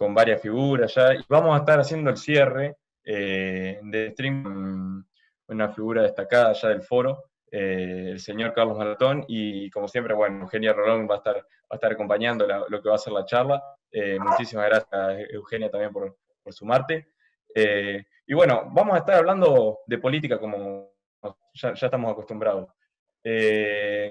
[0.00, 1.12] con varias figuras ya.
[1.12, 5.04] Y vamos a estar haciendo el cierre de stream
[5.48, 10.72] una figura destacada ya del foro, el señor Carlos Maratón, y como siempre, bueno, Eugenia
[10.72, 13.62] Rolón va a estar, va a estar acompañando lo que va a ser la charla.
[14.20, 17.08] muchísimas gracias, Eugenia, también por, por sumarte.
[17.54, 20.94] y bueno, vamos a estar hablando de política como
[21.52, 22.68] ya, ya estamos acostumbrados.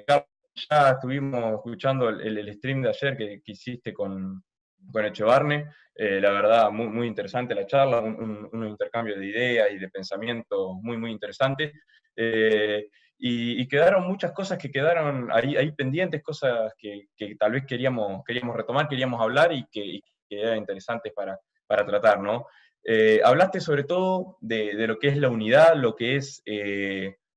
[0.05, 0.27] Carlos,
[0.69, 4.43] ya estuvimos escuchando el, stream de ayer que, hiciste con,
[4.91, 5.67] con Echevarne.
[6.01, 10.75] Eh, la verdad, muy, muy interesante la charla, un, intercambio de ideas y de pensamientos
[10.81, 11.73] muy, muy interesante.
[12.15, 17.65] Eh, y, quedaron muchas cosas que quedaron ahí, ahí pendientes, cosas que, que, tal vez
[17.65, 22.45] queríamos, queríamos retomar, queríamos hablar y que, eran interesantes para, para tratar, ¿no?
[22.83, 26.41] Eh, hablaste sobre todo de, de, lo que es la unidad, lo que es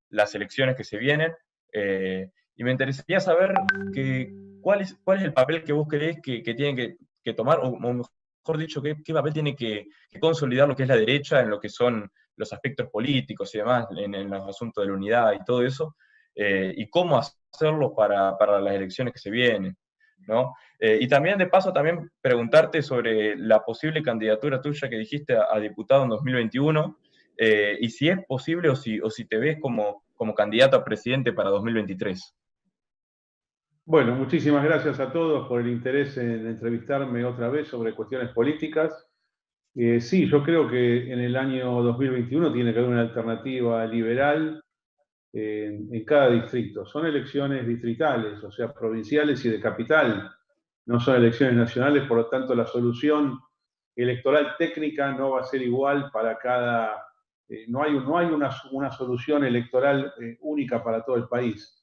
[0.09, 1.35] las elecciones que se vienen.
[1.75, 3.55] Y me interesaría saber
[3.93, 4.31] que,
[4.61, 6.97] cuál, es, cuál es el papel que vos creés que, que tienen que,
[7.35, 9.87] tomar, o, mejor dicho, qué, qué papel tiene que,
[10.21, 13.87] consolidar lo que es la derecha en lo que son los aspectos políticos y demás,
[13.97, 15.97] en, los asuntos de la unidad y todo eso,
[16.35, 19.77] eh, y cómo hacerlo para, para, las elecciones que se vienen.
[20.27, 20.55] ¿no?
[20.79, 25.59] Eh, y también, de paso, también preguntarte sobre la posible candidatura tuya que dijiste a,
[25.59, 26.99] diputado en 2021,
[27.37, 30.85] eh, y si es posible o si, o si te ves como, como candidato a
[30.85, 32.35] presidente para 2023.
[33.85, 39.09] Bueno, muchísimas gracias a todos por el interés en entrevistarme otra vez sobre cuestiones políticas.
[39.75, 44.63] Eh, sí, yo creo que en el año 2021 tiene que haber una alternativa liberal
[45.33, 46.87] en, cada distrito.
[46.87, 50.31] Son elecciones distritales, o sea, provinciales y de capital.
[50.87, 53.41] No son elecciones nacionales, por lo tanto la solución
[53.97, 57.05] electoral técnica no va a ser igual para cada...
[57.49, 61.82] Eh, no hay, no hay una, una solución electoral eh, única para todo el país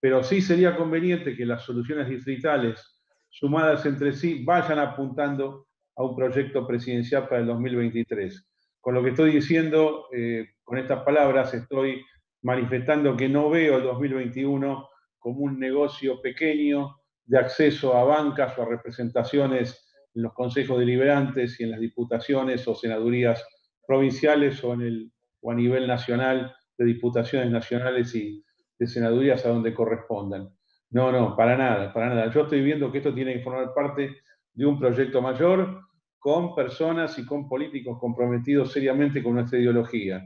[0.00, 6.14] pero sí sería conveniente que las soluciones distritales sumadas entre sí vayan apuntando a un
[6.14, 8.46] proyecto presidencial para el 2023.
[8.80, 12.04] Con lo que estoy diciendo, eh, con estas palabras, estoy
[12.42, 14.88] manifestando que no veo el 2021
[15.18, 19.84] como un negocio pequeño de acceso a bancas o a representaciones
[20.14, 23.44] en los consejos deliberantes y en las diputaciones o senadurías
[23.86, 28.44] provinciales o, en el, o a nivel nacional de diputaciones nacionales y,
[28.78, 30.50] de senadurías a donde correspondan.
[30.90, 32.30] No, no, para nada, para nada.
[32.32, 34.16] Yo estoy viendo que esto tiene que formar parte
[34.54, 35.82] de un proyecto mayor
[36.18, 40.22] con personas y con políticos comprometidos seriamente con nuestra ideología.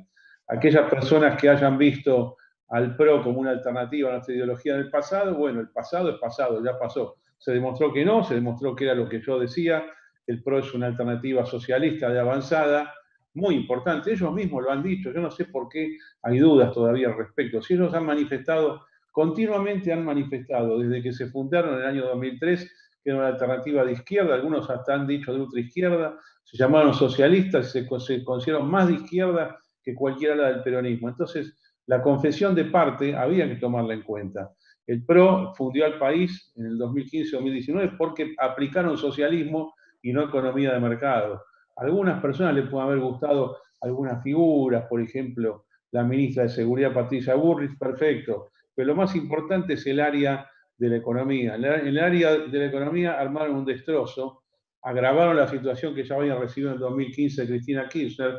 [0.49, 2.37] Aquellas personas que hayan visto
[2.69, 6.65] al PRO como una alternativa a nuestra ideología del pasado, bueno, el pasado es pasado,
[6.65, 7.17] ya pasó.
[7.37, 9.85] Se demostró que no, se demostró que era lo que yo decía,
[10.27, 12.95] el PRO es una alternativa socialista de avanzada,
[13.35, 14.13] muy importante.
[14.13, 17.63] Ellos mismos lo han dicho, yo no sé por qué hay dudas todavía al respecto.
[17.63, 22.71] Si ellos han manifestado, continuamente han manifestado, desde que se fundaron en el año 2003,
[23.03, 27.71] que era una alternativa de izquierda, algunos hasta han dicho de ultraizquierda, se llamaron socialistas
[27.71, 31.09] se, se consideraron más de izquierda que cualquier ala del peronismo.
[31.09, 31.57] Entonces,
[31.87, 34.51] la confesión de parte había que tomarla en cuenta.
[34.87, 40.81] El PRO fundió al país en el 2015-2019 porque aplicaron socialismo y no economía de
[40.81, 41.41] mercado
[41.77, 47.35] algunas personas les pueden haber gustado algunas figuras, por ejemplo, la ministra de Seguridad Patricia
[47.35, 51.55] Burris, perfecto, pero lo más importante es el área de la economía.
[51.55, 54.43] En el área de la economía armaron un destrozo,
[54.83, 58.39] agravaron la situación que ya había recibido en el 2015 Cristina Kirchner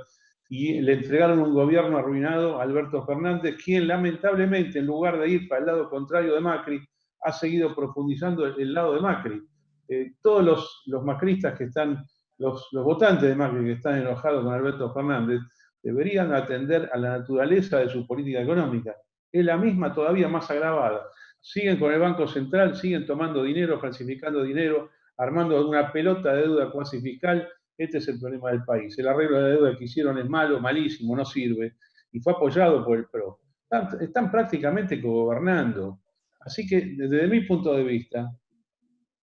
[0.50, 5.48] y le entregaron un gobierno arruinado a Alberto Fernández, quien lamentablemente, en lugar de ir
[5.48, 6.82] para el lado contrario de Macri,
[7.22, 9.42] ha seguido profundizando el, lado de Macri.
[9.88, 12.04] Eh, todos los, los macristas que están
[12.44, 15.40] los, votantes de Macri que están enojados con Alberto Fernández
[15.82, 18.96] deberían atender a la naturaleza de su política económica.
[19.32, 21.08] Es la misma, todavía más agravada.
[21.40, 26.72] Siguen con el Banco Central, siguen tomando dinero, falsificando dinero, armando una pelota de deuda
[26.72, 27.48] cuasi fiscal.
[27.78, 28.98] Este es el problema del país.
[29.00, 31.76] El arreglo de deuda que hicieron es malo, malísimo, no sirve.
[32.12, 33.40] Y fue apoyado por el PRO.
[33.64, 36.00] Están, están prácticamente gobernando.
[36.42, 38.30] Así que, desde mi punto de vista,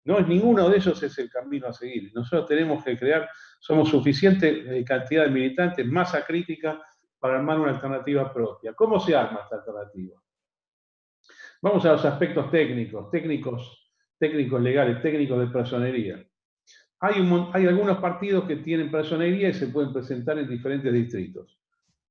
[0.09, 2.11] no, ninguno de ellos es el camino a seguir.
[2.15, 3.29] Nosotros tenemos que crear,
[3.61, 6.83] somos suficiente cantidad de militantes, masa crítica
[7.19, 8.73] para armar una alternativa propia.
[8.73, 10.19] ¿Cómo se arma esta alternativa?
[11.61, 16.27] Vamos a los aspectos técnicos, técnicos, técnicos legales, técnicos de personería.
[17.01, 21.61] Hay, hay algunos partidos que tienen personería y se pueden presentar en diferentes distritos.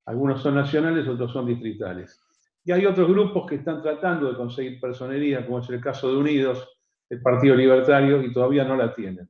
[0.05, 2.23] Algunos son nacionales, otros son distritales.
[2.63, 6.17] Y hay otros grupos que están tratando de conseguir personería, como es el caso de
[6.17, 6.76] Unidos,
[7.09, 9.29] el Partido Libertario y todavía no la tienen.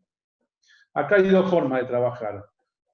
[0.94, 2.46] Acá hay dos formas de trabajar.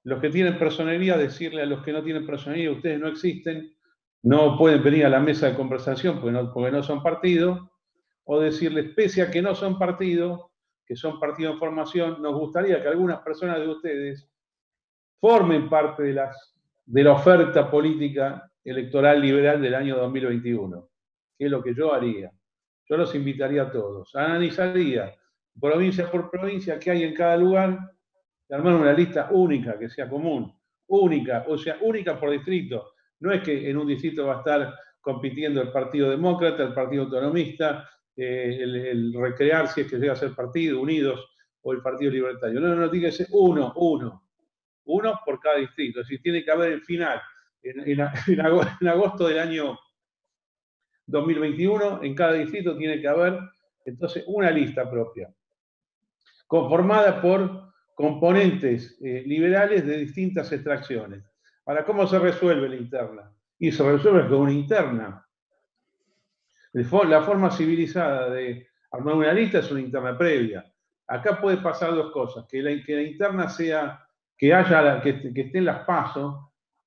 [0.02, 3.74] Los que tienen personería, decirle a los que no tienen personería, ustedes no existen,
[4.22, 7.70] no pueden venir a la mesa de conversación porque no, porque no son partido,
[8.24, 10.50] o decirles, pese a que no son partido,
[10.86, 14.28] que son partidos en formación, nos gustaría que algunas personas de ustedes
[15.20, 16.28] formen parte de,
[16.86, 20.88] de la oferta política electoral liberal del año 2021,
[21.38, 22.30] que es lo que yo haría.
[22.88, 24.14] Yo los invitaría a todos.
[24.14, 25.14] Analizaría
[25.60, 27.78] provincia por provincia qué hay en cada lugar,
[28.50, 30.52] armar una lista única, que sea común,
[30.88, 32.92] única, o sea, única por distrito.
[33.20, 37.04] No es que en un distrito va a estar compitiendo el Partido Demócrata, el Partido
[37.04, 41.28] Autonomista, eh, el, Recrear, si es que llega a ser Partido Unidos
[41.62, 42.60] o el Partido Libertario.
[42.60, 44.22] No, no, no, tiene que ser uno, uno.
[44.86, 46.00] Uno por cada distrito.
[46.00, 47.20] Es decir, tiene que haber el final,
[47.62, 49.78] en, agosto del año
[51.06, 53.38] 2021, en cada distrito tiene que haber
[53.84, 55.32] entonces una lista propia,
[56.46, 61.24] conformada por componentes eh, liberales de distintas extracciones.
[61.66, 63.32] Ahora, ¿cómo se resuelve la interna?
[63.58, 65.26] Y se resuelve con una interna.
[66.72, 70.64] La forma civilizada de armar una lista es una interna previa.
[71.06, 74.04] Acá puede pasar dos cosas, que la, interna sea,
[74.36, 76.34] que haya, que, que estén las pasos,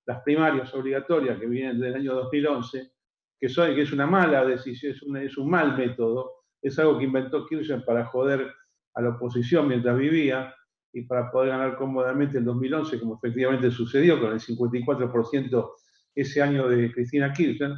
[0.06, 2.92] las primarias obligatorias que vienen del año 2011,
[3.40, 6.32] que, son, que es una mala decisión, es un, es un mal método,
[6.62, 8.52] es algo que inventó Kirchner para joder
[8.96, 10.54] a la oposición mientras vivía
[10.92, 15.72] y para poder ganar cómodamente en 2011, como efectivamente sucedió con el 54%
[16.16, 17.74] ese año de Cristina Kirchner.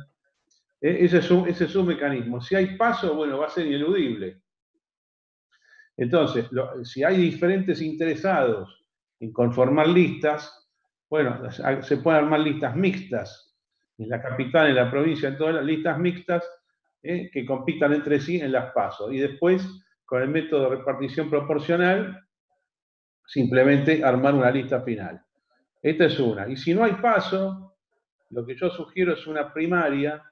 [0.80, 2.40] Eh, ese, es un, ese es un mecanismo.
[2.40, 4.42] Si hay paso, bueno, va a ser ineludible.
[5.98, 6.50] Entonces,
[6.84, 8.86] si hay diferentes interesados
[9.20, 10.70] en conformar listas,
[11.10, 13.49] bueno, se pueden armar listas mixtas
[14.00, 16.44] en la capital, en la provincia, en todas las listas mixtas
[17.04, 19.14] eh, que compitan entre sí en las pasos.
[19.14, 19.68] Y después,
[20.06, 22.26] con el método de repartición proporcional,
[23.26, 25.22] simplemente armar una lista final.
[25.82, 26.48] Esta es una.
[26.48, 27.76] Y si no hay paso,
[28.30, 30.24] lo que yo sugiero es una primaria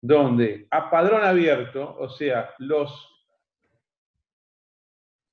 [0.00, 3.10] donde a padrón abierto, o sea, los,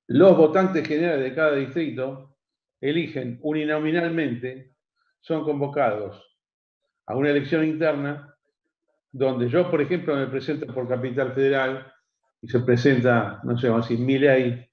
[0.08, 2.36] los votantes generales de cada distrito
[2.80, 4.72] eligen uninominalmente,
[5.20, 6.31] son convocados
[7.06, 8.34] a una elección interna
[9.10, 11.92] donde yo, por ejemplo, me presento por Capital Federal
[12.40, 14.68] y se presenta, no sé, vamos a decir, Milei,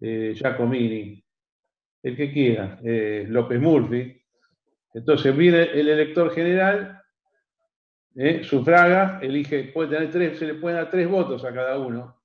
[0.00, 1.24] eh, Giacomini,
[2.02, 4.22] el que quiera, eh, López Murphy.
[4.94, 7.02] Entonces viene el elector general,
[8.14, 12.20] eh, sufraga, elige, puede tener tres, se le pueden dar tres votos a cada uno.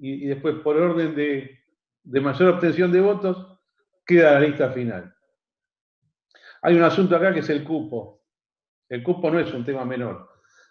[0.00, 1.58] Y, y después, por orden de,
[2.02, 3.58] de mayor obtención de votos,
[4.06, 5.14] queda la lista final.
[6.62, 8.22] Hay un asunto acá que es el cupo.
[8.88, 10.28] El cupo no es un tema menor.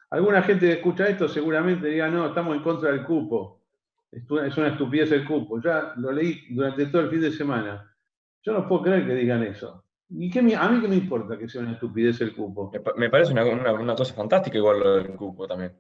[0.10, 3.64] Alguna gente que escucha esto seguramente diga, no, estamos en contra del cupo.
[4.12, 5.62] Es una estupidez el cupo.
[5.62, 7.94] Ya lo leí durante todo el fin de semana.
[8.42, 9.84] Yo no puedo creer que digan eso.
[10.10, 12.72] ¿Y qué, a mí qué me importa que sea una estupidez el cupo?
[12.96, 13.44] Me parece una,
[13.74, 15.74] una cosa fantástica igual lo del cupo también.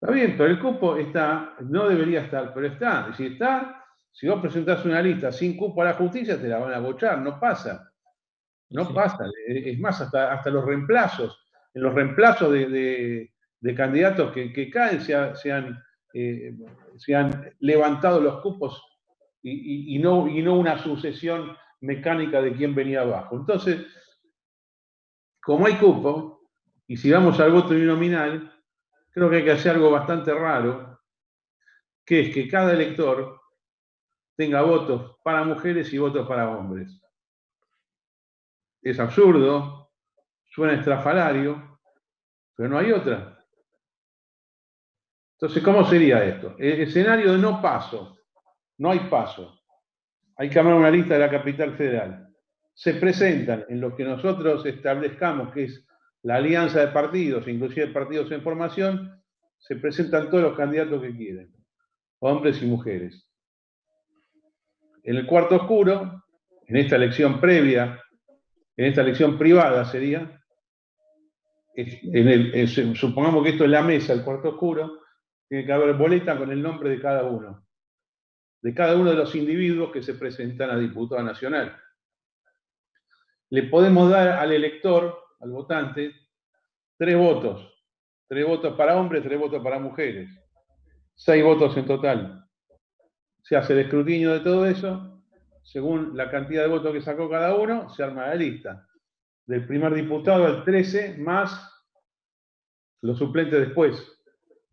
[0.00, 3.14] Está bien, pero el cupo está, no debería estar, pero está.
[3.14, 6.74] Si está, si vos presentás una lista sin cupo a la justicia, te la van
[6.74, 7.91] a bochar, no pasa.
[8.72, 9.26] No pasa.
[9.46, 13.30] Es más, hasta, hasta los reemplazos, en los reemplazos de,
[13.76, 15.82] candidatos que, caen se, han,
[16.14, 16.54] eh,
[16.96, 18.82] se, han, levantado los cupos
[19.42, 23.36] y, no, y no una sucesión mecánica de quién venía abajo.
[23.36, 23.86] Entonces,
[25.42, 26.48] como hay cupo,
[26.86, 28.52] y si vamos al voto uninominal,
[29.10, 31.00] creo que hay que hacer algo bastante raro,
[32.04, 33.40] que es que cada elector
[34.36, 37.00] tenga votos para mujeres y votos para hombres.
[38.82, 39.92] Es absurdo,
[40.50, 41.78] suena estrafalario,
[42.54, 43.38] pero no hay otra.
[45.34, 46.54] Entonces, ¿cómo sería esto?
[46.58, 48.18] El escenario de no paso,
[48.78, 49.60] no hay paso.
[50.36, 52.28] Hay que armar una lista de la capital federal.
[52.74, 55.86] Se presentan en lo que nosotros establezcamos, que es
[56.22, 59.22] la alianza de partidos, inclusive partidos en formación,
[59.58, 61.52] se presentan todos los candidatos que quieren,
[62.18, 63.28] hombres y mujeres.
[65.04, 66.24] En el cuarto oscuro,
[66.66, 68.01] en esta elección previa,
[68.76, 70.40] en esta elección privada sería,
[72.94, 75.00] supongamos que esto es la mesa, el cuarto oscuro,
[75.48, 77.66] tiene que haber boleta con el nombre de cada uno,
[78.62, 81.76] de cada uno de los individuos que se presentan a diputado nacional.
[83.50, 86.14] Le podemos dar al elector, al votante,
[86.96, 87.70] tres votos,
[88.28, 90.30] tres votos para hombres, tres votos para mujeres,
[91.14, 92.42] seis votos en total
[93.42, 95.21] se hace el escrutinio de todo eso,
[95.62, 98.86] según la cantidad de votos que sacó cada uno, se arma la lista.
[99.46, 101.68] Del primer diputado al 13, más
[103.00, 104.20] los suplentes después.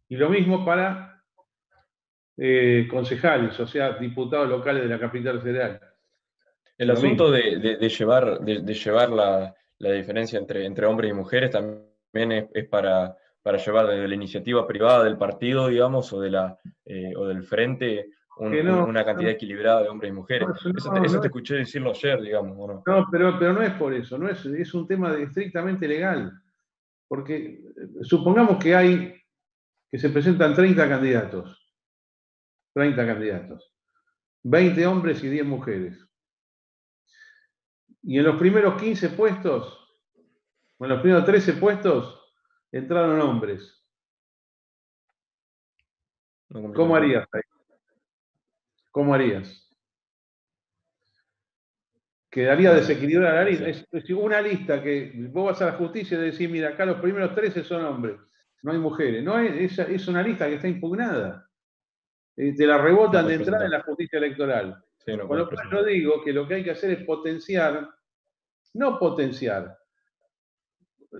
[0.07, 1.23] Y lo mismo para
[2.37, 5.79] eh, concejales, o sea, diputados locales de la capital federal.
[6.77, 12.65] El asunto de, llevar, de, llevar la, diferencia entre, entre hombres y mujeres también es,
[12.69, 17.27] para, para, llevar desde la iniciativa privada del partido, digamos, o, de la, eh, o
[17.27, 20.47] del frente una cantidad equilibrada de hombres y mujeres.
[21.03, 22.57] eso, te, escuché decirlo ayer, digamos.
[22.57, 22.83] no?
[22.85, 26.31] No, pero, pero no es por eso, no es, es un tema estrictamente legal.
[27.07, 27.61] Porque eh,
[28.01, 29.21] supongamos que hay,
[29.89, 31.75] que se presentan 30 candidatos,
[32.73, 33.73] 30 candidatos,
[34.43, 36.05] 20 hombres y 10 mujeres.
[38.03, 39.85] Y en los primeros 15 puestos,
[40.77, 42.33] o en los primeros 13 puestos,
[42.71, 43.75] entraron hombres.
[46.73, 47.41] ¿Cómo harías ahí?
[48.91, 49.67] ¿Cómo harías?
[52.29, 53.69] Quedaría desequilibrada la lista.
[53.69, 57.33] Es, una lista que vos vas a la justicia y decís, mira, acá los primeros
[57.33, 58.19] 13 son hombres,
[58.61, 59.23] no hay mujeres.
[59.23, 61.47] No es, es una lista que está impugnada.
[62.35, 64.83] Eh, te la rebotan de entrada en la justicia electoral.
[65.05, 67.89] Con lo cual yo digo que lo que hay que hacer es potenciar,
[68.75, 69.75] no potenciar.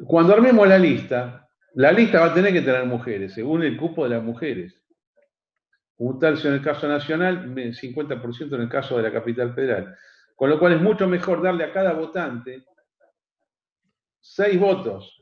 [0.06, 4.04] Cuando armemos la lista, la lista va a tener que tener mujeres, según el cupo
[4.04, 4.78] de las mujeres
[6.00, 9.98] un tercio en el caso nacional, 50% en el caso de la capital federal.
[10.36, 12.63] Con lo cual es mucho mejor darle a cada votante
[14.22, 15.22] seis votos,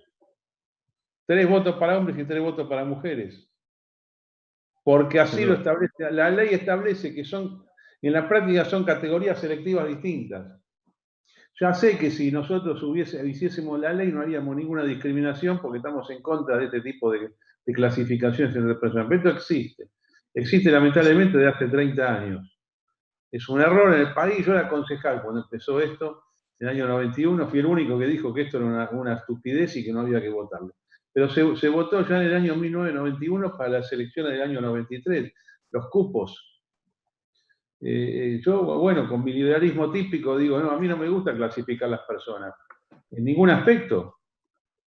[1.25, 3.49] tres votos para hombres y tres votos para mujeres.
[4.83, 7.65] Porque así lo establece, la ley establece que son,
[8.01, 10.61] en la práctica son categorías selectivas distintas.
[11.59, 16.07] Ya sé que si nosotros hubiese, hiciésemos la ley no haríamos ninguna discriminación porque estamos
[16.11, 17.31] en contra de este tipo de,
[17.65, 19.07] de clasificaciones en el personal.
[19.09, 19.89] Pero esto existe
[20.37, 22.59] existe lamentablemente de hace 30 años.
[23.31, 24.45] Es un error en el país.
[24.45, 26.23] Yo era concejal cuando empezó esto,
[26.59, 29.83] en el año 91, fui el único que dijo que esto era una, estupidez y
[29.83, 30.73] que no había que votarlo.
[31.11, 35.33] Pero se, votó ya en el año 1991 para las elecciones del año 93,
[35.71, 36.61] los cupos.
[37.79, 41.35] Eh, eh, yo, bueno, con mi liberalismo típico digo, no, a mí no me gusta
[41.35, 42.53] clasificar las personas,
[43.11, 44.17] en ningún aspecto,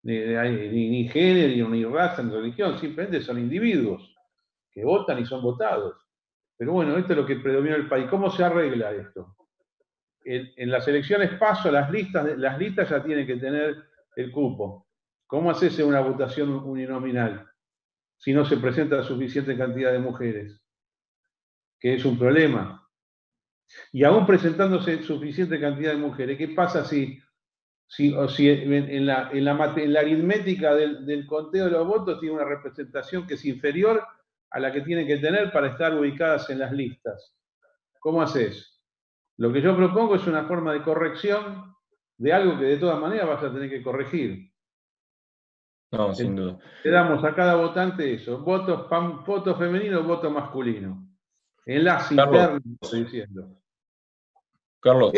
[0.04, 4.15] ni, ni, ni género, ni raza, ni religión, simplemente son individuos
[4.76, 5.96] que votan y son votados.
[6.58, 8.08] Pero bueno, esto es lo que predomina en el país.
[8.10, 9.36] ¿Cómo se arregla esto?
[10.26, 13.84] En, las elecciones paso, las listas, las listas ya tienen que tener
[14.16, 14.88] el cupo.
[15.28, 17.48] ¿Cómo haces una votación uninominal
[18.18, 20.62] si no se presenta suficiente cantidad de mujeres?
[21.80, 22.86] Que es un problema.
[23.94, 27.20] Y aún presentándose suficiente cantidad de mujeres, ¿qué pasa si,
[27.88, 32.46] si, si en, la, en, la, aritmética del, del conteo de los votos tiene una
[32.46, 34.04] representación que es inferior
[34.56, 37.36] a la que tienen que tener para estar ubicadas en las listas.
[38.00, 38.82] ¿Cómo haces?
[39.36, 41.76] Lo que yo propongo es una forma de corrección
[42.18, 44.50] de algo que de todas maneras vas a tener que corregir.
[45.92, 46.58] No, sin duda.
[46.86, 48.88] Le damos a cada votante eso, voto,
[49.28, 51.06] voto femenino, voto masculino.
[51.66, 53.58] Enlace interno, estoy diciendo.
[54.80, 55.12] Carlos,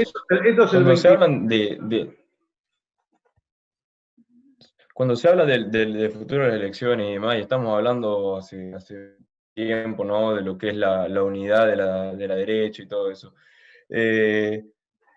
[0.72, 2.18] cuando se hablan de,
[4.96, 8.74] cuando se habla del, del, futuro de las elecciones y demás, y estamos hablando hace,
[8.74, 9.27] hace
[9.58, 10.36] tiempo, ¿no?
[10.36, 13.34] De lo que es la, unidad de la, de la, derecha y todo eso.
[13.90, 14.64] Eh,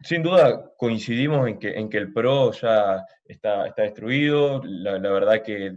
[0.03, 4.63] sin duda coincidimos en que, el PRO ya está, destruido.
[4.65, 5.77] La, la, verdad que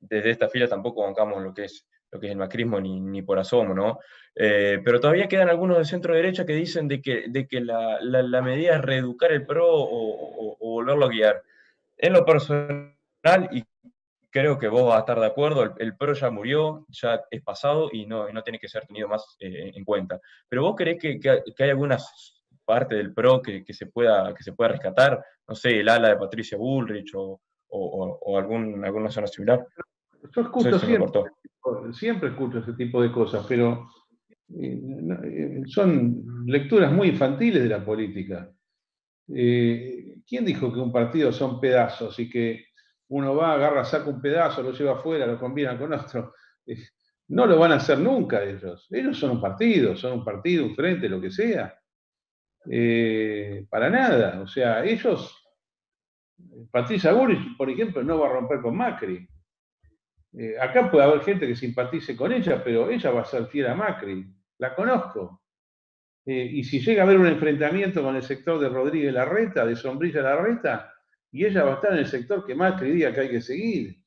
[0.00, 3.38] desde esta fila tampoco bancamos lo que es, lo que es el macrismo ni, por
[3.38, 3.98] asomo, ¿no?
[4.34, 8.82] Eh, pero todavía quedan algunos de centro derecha que dicen de que, la, medida es
[8.82, 11.42] reeducar el PRO o, o, o volverlo a guiar.
[11.98, 12.94] En lo personal,
[13.50, 13.62] y
[14.30, 17.88] creo que vos vas a estar de acuerdo, el, PRO ya murió, ya es pasado
[17.92, 20.20] y no, no tiene que ser tenido más eh, en cuenta.
[20.48, 24.42] Pero vos creés que, que, hay algunas parte del PRO que, que, se pueda, que
[24.42, 29.26] se pueda rescatar, no sé, el ala de Patricia Bullrich o, o, algún, alguna zona
[29.26, 29.66] similar.
[30.34, 31.22] Yo escucho siempre,
[31.92, 33.88] siempre escucho ese tipo de cosas, pero
[34.54, 34.80] eh,
[35.24, 38.50] eh, son lecturas muy infantiles de la política.
[39.26, 42.67] ¿Quién dijo que un partido son pedazos y que
[43.08, 46.34] uno va, agarra, saca un pedazo, lo lleva afuera, lo combina con otro.
[47.30, 48.86] No lo van a hacer nunca ellos.
[48.90, 51.78] Ellos son un partido, son un partido, un frente, lo que sea.
[52.70, 54.40] Eh, para nada.
[54.40, 55.36] O sea, ellos,
[56.70, 59.28] Patricia Bullrich, por ejemplo, no va a romper con Macri.
[60.32, 63.66] Eh, acá puede haber gente que simpatice con ella, pero ella va a ser fiel
[63.66, 64.26] a Macri.
[64.56, 65.42] La conozco.
[66.24, 69.76] Eh, y si llega a haber un enfrentamiento con el sector de Rodríguez Larreta, de
[69.76, 70.94] Sombrilla Larreta,
[71.30, 74.02] y ella va a estar en el sector que más creía que hay que seguir.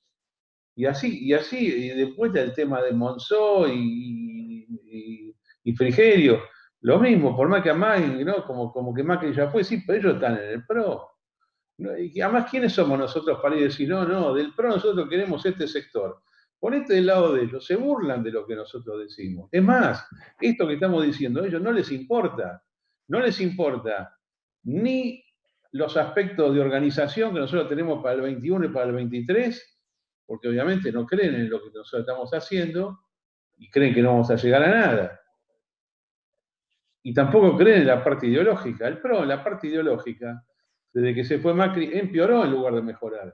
[0.75, 6.42] Y así, y así, y después del tema de Monzó y, y, Frigerio,
[6.82, 8.46] lo mismo, por más que a Macri, ¿no?
[8.46, 11.10] Como, como que Macri ya fue, sí, pero ellos están en el PRO.
[11.78, 15.46] Y además, ¿quiénes somos nosotros para ir a decir, no, no, del PRO nosotros queremos
[15.46, 16.22] este sector?
[16.60, 19.50] Ponete del lado de ellos, se burlan de lo que nosotros decimos.
[19.51, 20.08] Es más,
[20.40, 22.63] esto que estamos diciendo, a ellos no les importa,
[23.08, 24.16] no les importa
[24.63, 25.24] ni
[25.72, 29.80] los aspectos de organización que nosotros tenemos para el 21 y para el 23,
[30.25, 33.00] porque obviamente no creen en lo que nosotros estamos haciendo
[33.58, 35.18] y creen que no vamos a llegar a nada.
[37.04, 38.88] y tampoco creen en la parte ideológica.
[38.88, 40.46] El PRO, en la parte ideológica,
[40.94, 43.34] desde que se fue Macri, empeoró en lugar de mejorar.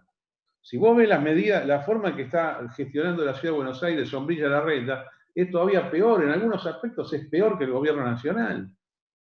[0.62, 3.84] Si vos ves las medidas, la forma en que está gestionando la ciudad de Buenos
[3.84, 8.03] Aires, sombrilla la renta, es todavía peor, en algunos aspectos es peor que el gobierno
[8.03, 8.70] nacional.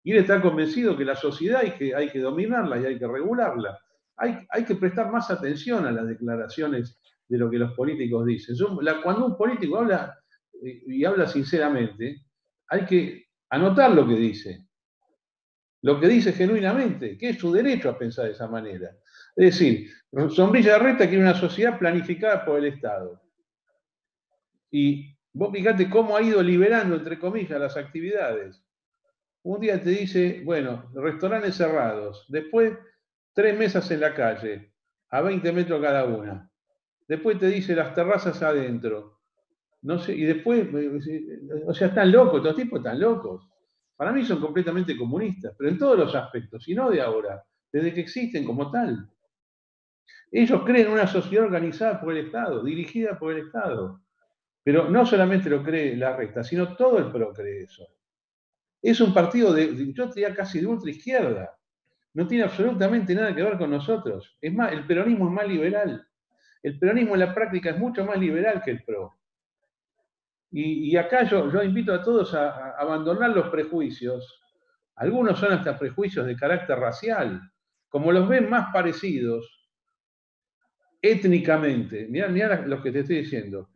[0.04, 3.08] Y él está convencido que la sociedad hay que, hay que dominarla y hay que
[3.08, 3.80] regularla.
[4.18, 8.56] Hay, hay que prestar más atención a las declaraciones de lo que los políticos dicen.
[9.04, 10.18] Cuando un político habla
[10.64, 12.26] eh, y habla sinceramente,
[12.68, 14.68] hay que anotar lo que dice.
[15.84, 18.92] Lo que dice genuinamente, que es su derecho a pensar de esa manera.
[19.36, 19.90] Es decir,
[20.30, 23.22] Sombrilla Reta quiere una sociedad planificada por el Estado.
[24.70, 28.62] Y vos fíjate cómo ha ido liberando, entre comillas, las actividades.
[29.44, 32.78] Un día te dice, bueno, restaurantes cerrados, después
[33.34, 34.74] tres mesas en la calle,
[35.10, 36.50] a 20 metros cada una.
[37.08, 39.20] Después te dice las terrazas adentro.
[39.82, 40.68] No sé, y después,
[41.66, 43.50] o sea, están locos, estos tipos están locos.
[43.96, 47.94] Para mí son completamente comunistas, pero en todos los aspectos, y no de ahora, desde
[47.94, 49.10] que existen como tal.
[50.32, 54.02] Ellos creen en una sociedad organizada por el Estado, dirigida por el Estado.
[54.64, 57.88] Pero no solamente lo cree la resta, sino todo el PRO cree eso.
[58.82, 61.56] Es un partido de, yo diría casi de ultra izquierda.
[62.14, 64.38] No tiene absolutamente nada que ver con nosotros.
[64.42, 66.08] Es más, el peronismo es más liberal.
[66.64, 69.16] El peronismo en la práctica es mucho más liberal que el PRO.
[70.54, 74.42] Y, acá yo, invito a todos a, abandonar los prejuicios.
[74.96, 77.42] Algunos son hasta prejuicios de carácter racial.
[77.88, 79.70] Como los ven más parecidos
[81.02, 83.70] étnicamente, mirá, mirá los que te estoy diciendo.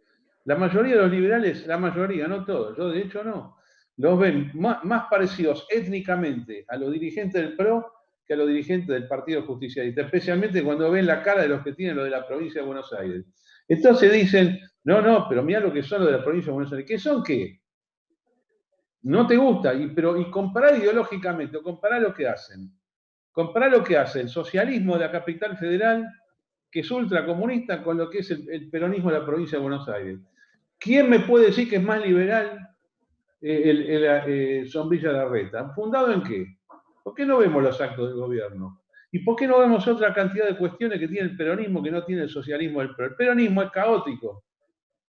[0.44, 3.58] La mayoría de los liberales, la mayoría, no todos, yo de hecho no,
[3.98, 7.94] los ven más, parecidos étnicamente a los dirigentes del PRO
[8.26, 11.74] que a los dirigentes del Partido Justicialista, especialmente cuando ven la cara de los que
[11.74, 13.24] tienen lo de la provincia de Buenos Aires.
[13.68, 16.74] Entonces dicen, no, no, pero mira lo que son los de la provincia de Buenos
[16.74, 16.88] Aires.
[16.88, 17.62] ¿Qué son qué?
[19.04, 22.72] No te gusta, y, pero y comparar ideológicamente, comparar lo que hacen.
[23.32, 26.08] Comparar lo que hace el socialismo de la capital federal,
[26.72, 30.20] que es ultracomunista, con lo que es el, peronismo de la provincia de Buenos Aires.
[30.80, 32.75] ¿Quién me puede decir que es más liberal
[33.46, 35.70] el, eh, Sombrilla de Reta.
[35.74, 36.58] ¿Fundado en qué?
[37.04, 38.82] ¿Por qué no vemos los actos del gobierno?
[39.12, 42.04] ¿Y por qué no vemos otra cantidad de cuestiones que tiene el peronismo que no
[42.04, 44.44] tiene el socialismo El peronismo es caótico.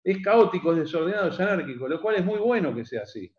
[0.05, 3.33] Es caótico, es desordenado, es anárquico, lo cual es muy bueno que sea así.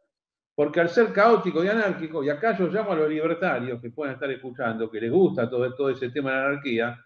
[0.55, 4.15] Porque al ser caótico y anárquico, y acá yo llamo a los libertarios que pueden
[4.15, 7.05] estar escuchando, que les gusta todo, todo ese tema de la anarquía,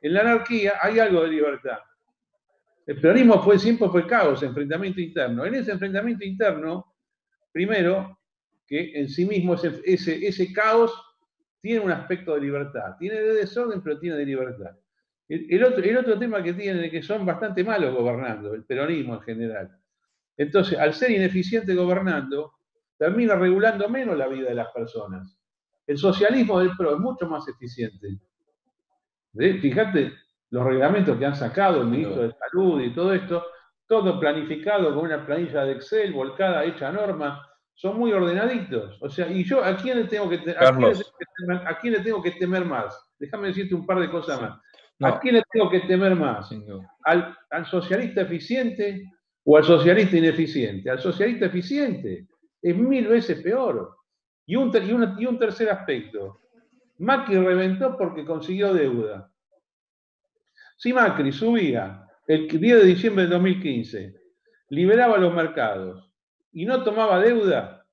[0.00, 1.78] en la anarquía hay algo de libertad.
[2.86, 5.44] El peronismo fue siempre fue caos, enfrentamiento interno.
[5.44, 6.87] En ese enfrentamiento interno
[7.58, 8.16] Primero,
[8.68, 10.92] que en sí mismo ese, ese, caos
[11.60, 12.94] tiene un aspecto de libertad.
[13.00, 14.76] Tiene de desorden, pero tiene de libertad.
[15.28, 19.14] El, otro, el otro tema que tiene es que son bastante malos gobernando, el peronismo
[19.14, 19.76] en general.
[20.36, 22.52] Entonces, al ser ineficiente gobernando,
[22.96, 25.36] termina regulando menos la vida de las personas.
[25.84, 28.20] El socialismo del PRO es mucho más eficiente.
[29.34, 30.12] Fíjate
[30.50, 33.44] los reglamentos que han sacado el ministro de Salud y todo esto,
[33.88, 37.47] todo planificado con una planilla de Excel, volcada, hecha a norma,
[37.78, 39.00] son muy ordenaditos.
[39.00, 42.64] O sea, y yo, ¿a quién le tengo que, a quién le tengo que, temer,
[42.64, 43.00] más?
[43.20, 44.60] Déjame decirte un par de cosas más.
[45.00, 46.50] ¿A quién le tengo que temer más?
[47.04, 49.08] ¿Al, socialista eficiente
[49.44, 50.90] o al socialista ineficiente?
[50.90, 52.26] Al socialista eficiente.
[52.60, 53.96] Es mil veces peor.
[54.44, 56.40] Y un, y, y un tercer aspecto.
[56.98, 59.30] Macri reventó porque consiguió deuda.
[60.76, 64.20] Si Macri subía el 10 de diciembre de 2015,
[64.70, 66.07] liberaba los mercados
[66.52, 67.86] y no tomaba deuda,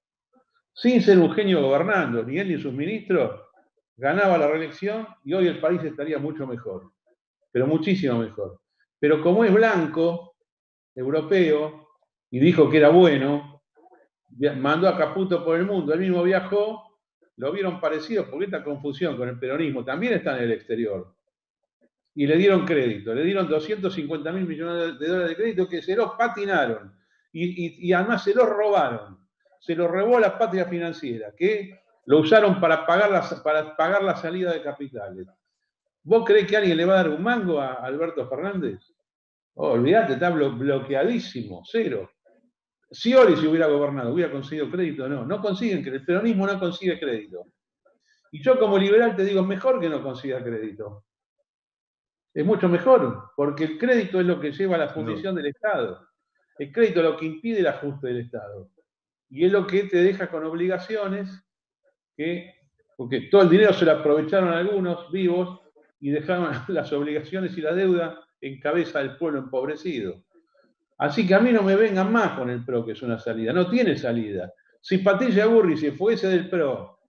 [0.74, 3.41] sin ser un genio gobernando, ni él ni sus ministros,
[3.98, 6.91] ganaba la reelección y hoy el país estaría mucho mejor,
[7.52, 8.60] pero muchísimo mejor.
[9.00, 10.36] Pero como es blanco,
[10.94, 11.89] europeo,
[12.30, 13.62] y dijo que era bueno,
[14.58, 17.00] mandó a Caputo por el mundo, él mismo viajó,
[17.38, 21.15] lo vieron parecido, porque esta confusión con el peronismo también está en el exterior
[22.15, 25.96] y le dieron crédito, le dieron 250 mil millones de dólares de crédito que se
[25.96, 26.94] los patinaron
[27.38, 29.19] y, además se los robaron.
[29.60, 34.15] Se los robó la patria financiera, que lo usaron para pagar, la, para pagar la
[34.15, 35.28] salida de capitales.
[36.04, 38.80] ¿Vos creés que alguien le va a dar un mango a Alberto Fernández?
[39.56, 42.12] Oh, olvídate, está bloqueadísimo, cero.
[42.91, 46.60] Si Ori se hubiera gobernado, hubiera conseguido crédito, no, no consiguen, que el peronismo no
[46.60, 47.48] consigue crédito.
[48.32, 51.06] Y yo como liberal te digo, mejor que no consiga crédito
[52.36, 56.06] es mucho mejor, porque el crédito es lo que lleva a la fundición del Estado.
[56.58, 58.70] El crédito es lo que impide el ajuste del Estado.
[59.30, 61.30] Y es lo que te deja con obligaciones
[62.15, 62.54] que,
[62.96, 65.60] porque todo el dinero se lo aprovecharon algunos vivos
[66.00, 70.24] y dejaron las obligaciones y la deuda en cabeza del pueblo empobrecido.
[70.98, 73.52] Así que a mí no me vengan más con el PRO, que es una salida.
[73.52, 74.54] No tiene salida.
[74.80, 77.00] Si Patricia Burri se fuese del PRO,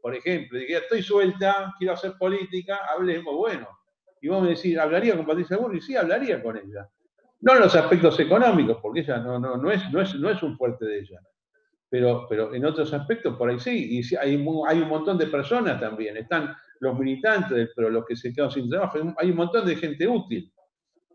[0.00, 3.68] por ejemplo, y estoy suelta, quiero hacer política, hablemos, bueno.
[4.20, 5.80] Y vos me decís, ¿hablaría con Patricia Burri?
[5.80, 6.88] Sí, hablaría con ella.
[7.44, 10.42] No en los aspectos económicos, porque ella no, no, no, es, no, es, no es
[10.42, 11.20] un fuerte de ella.
[11.90, 13.98] Pero, pero en otros aspectos por ahí sí.
[13.98, 16.16] Y hay, hay un montón de personas también.
[16.16, 18.98] Están los militantes, pero los que se quedan sin trabajo.
[19.18, 20.50] Hay un montón de gente útil.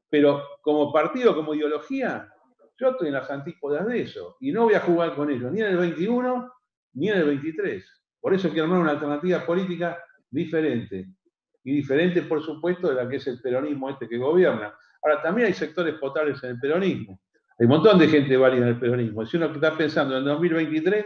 [0.08, 2.32] Pero como partido, como ideología,
[2.78, 4.38] yo estoy en las antípodas de eso.
[4.40, 6.54] Y no voy a jugar con ellos, ni en el 21,
[6.94, 7.84] ni en el 23.
[8.22, 9.98] Por eso quiero armar una alternativa política
[10.30, 11.08] diferente.
[11.64, 14.76] Y diferente, por supuesto, de la que es el peronismo este que gobierna.
[15.02, 17.20] Ahora, también hay sectores potables en el peronismo.
[17.60, 19.26] Hay un montón de gente válida en el peronismo.
[19.26, 21.06] Si uno está pensando en 2023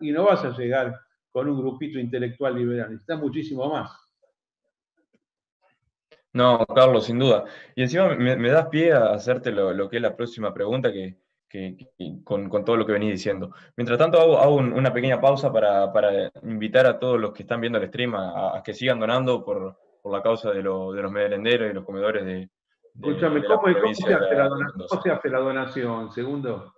[0.00, 3.90] y no vas a llegar con un grupito intelectual liberal, necesitas muchísimo más.
[6.34, 7.44] No, Carlos, sin duda.
[7.74, 11.16] Y encima me, das pie a hacerte lo, que es la próxima pregunta que,
[12.24, 13.54] con, todo lo que venís diciendo.
[13.76, 17.88] Mientras tanto, hago, una pequeña pausa para, invitar a todos los que están viendo el
[17.88, 22.26] stream a, que sigan donando por, la causa de, de los merenderos y los comedores
[22.26, 22.50] de,
[22.94, 24.14] Escúchame, ¿cómo, se
[25.10, 26.12] hace la donación?
[26.12, 26.74] Segundo.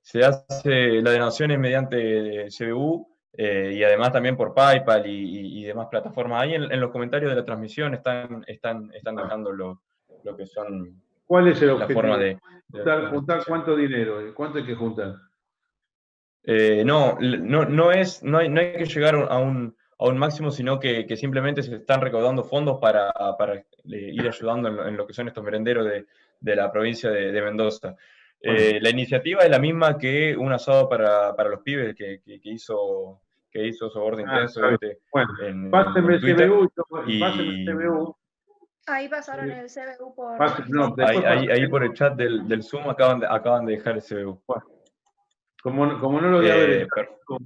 [0.00, 6.42] Se hace la donación mediante CBU eh, y además también por PayPal y, demás plataformas.
[6.42, 9.82] Ahí en, los comentarios de la transmisión están, están, están dejando lo,
[10.36, 11.02] que son.
[11.26, 12.02] ¿Cuál es el objetivo?
[12.02, 12.38] La forma de,
[13.10, 15.16] juntar, cuánto dinero, ¿cuánto hay que juntar?
[16.44, 20.18] Eh, no, no, no, es, no, hay, no hay que llegar a un, a un
[20.18, 23.12] máximo, sino que, simplemente se están recaudando fondos para,
[23.84, 27.96] ir ayudando en lo, que son estos merenderos de, la provincia de, Mendoza.
[28.40, 33.66] Eh, la iniciativa es la misma que un asado para, los pibes que, hizo que
[33.66, 34.68] hizo Soborno ah, Intenso.
[34.68, 36.70] Este, bueno, en, pásenme el CBU,
[37.06, 37.22] y...
[37.22, 38.16] el CBU.
[38.88, 40.38] Ahí pasaron el CBU por...
[41.02, 44.42] ahí, por el chat del, Zoom acaban de, acaban de dejar el CBU.
[45.72, 45.84] Como,
[46.20, 47.40] no lo voy a ver, el chat, como,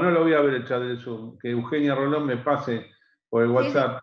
[0.00, 2.86] no lo voy a, ver el chat del Zoom, que Eugenia Rolón me pase
[3.28, 4.02] por el WhatsApp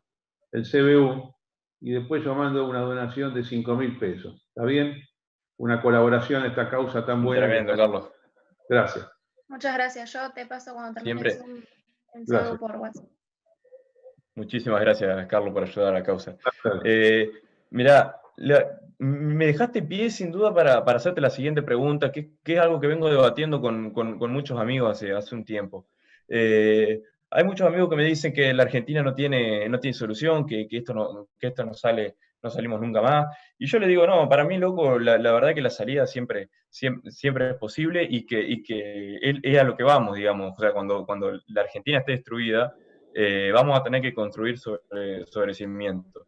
[0.51, 1.33] el CBU
[1.81, 4.45] y después yo mando una donación de 5 mil pesos.
[4.49, 5.01] ¿Está bien?
[5.57, 7.47] Una colaboración a esta causa tan buena.
[7.47, 8.11] Tremendo, Carlos.
[8.69, 9.09] Gracias.
[9.47, 10.13] Muchas gracias.
[10.13, 11.65] Yo te paso cuando termine Siempre.
[12.13, 13.05] el CBU por WhatsApp.
[14.35, 16.37] Muchísimas gracias, Carlos, por ayudar a la causa.
[16.83, 17.31] Eh,
[17.71, 18.21] mira,
[19.03, 23.09] me dejaste pie sin duda para, hacerte la siguiente pregunta, que, es algo que vengo
[23.09, 23.93] debatiendo con,
[24.31, 25.85] muchos amigos hace, hace un tiempo.
[26.29, 30.45] Eh, hay muchos amigos que me dicen que la Argentina no tiene, no tiene solución,
[30.45, 33.35] que, esto, no, que esto no sale, no salimos nunca más.
[33.57, 37.49] Y yo le digo, no, para mí, loco, la, verdad que la salida siempre, siempre,
[37.49, 40.53] es posible y que, y que es a lo que vamos, digamos.
[40.57, 42.73] O sea, cuando, cuando la Argentina esté destruida,
[43.13, 46.27] eh, vamos a tener que construir sobre, sobre cimiento.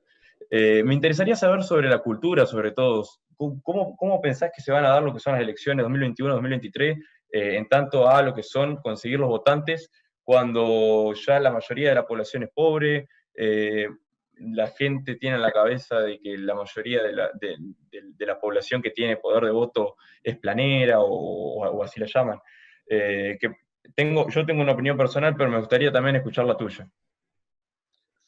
[0.50, 3.04] Eh, me interesaría saber sobre la cultura, sobre todo.
[3.38, 6.98] ¿Cómo, ¿Cómo, pensás que se van a dar lo que son las elecciones 2021-2023
[7.32, 9.92] eh, en tanto a lo que son conseguir los votantes
[10.24, 13.08] cuando ya la mayoría de la población es pobre?
[13.34, 13.90] Eh,
[14.38, 18.82] la gente tiene en la cabeza de que la mayoría de la, de, la población
[18.82, 22.40] que tiene poder de voto es planera o, así la llaman.
[22.88, 23.50] que
[23.96, 26.90] tengo, yo tengo una opinión personal, pero me gustaría también escuchar la tuya.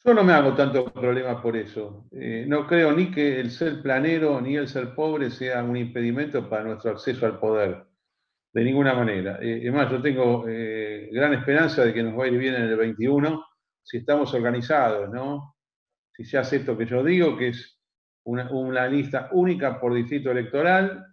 [0.04, 2.06] Yo no me hago tanto problema por eso.
[2.12, 6.48] Eh, no creo ni que el ser planero ni el ser pobre sea un impedimento
[6.48, 7.84] para nuestro acceso al poder.
[8.52, 9.38] De ninguna manera.
[9.42, 12.54] Eh, es más, yo tengo eh, gran esperanza de que nos va a ir bien
[12.54, 13.44] en el 21
[13.82, 15.56] si estamos organizados, ¿no?
[16.12, 17.80] Si se hace esto que yo digo, que es
[18.24, 21.06] una, una lista única por distrito electoral,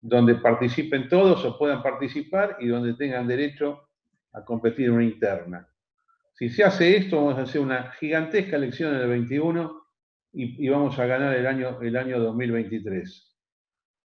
[0.00, 3.88] donde participen todos o puedan participar y donde tengan derecho
[4.32, 5.69] a competir en una interna.
[6.40, 9.78] Si se hace esto, vamos a hacer una gigantesca elección en el 21
[10.32, 13.36] y, vamos a ganar el año, el año 2023.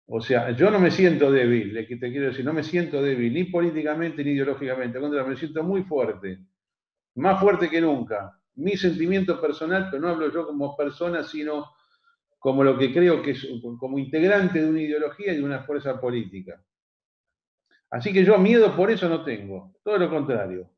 [0.07, 3.45] O sea, yo no me siento débil, te quiero decir, no me siento débil, ni
[3.45, 6.39] políticamente ni ideológicamente, me siento muy fuerte,
[7.15, 8.37] más fuerte que nunca.
[8.55, 11.71] Mi sentimiento personal, pero no hablo yo como persona, sino
[12.37, 13.47] como lo que creo que es
[13.79, 16.61] como integrante de una ideología y de una fuerza política.
[17.91, 20.74] Así que yo miedo por eso no tengo, todo lo contrario.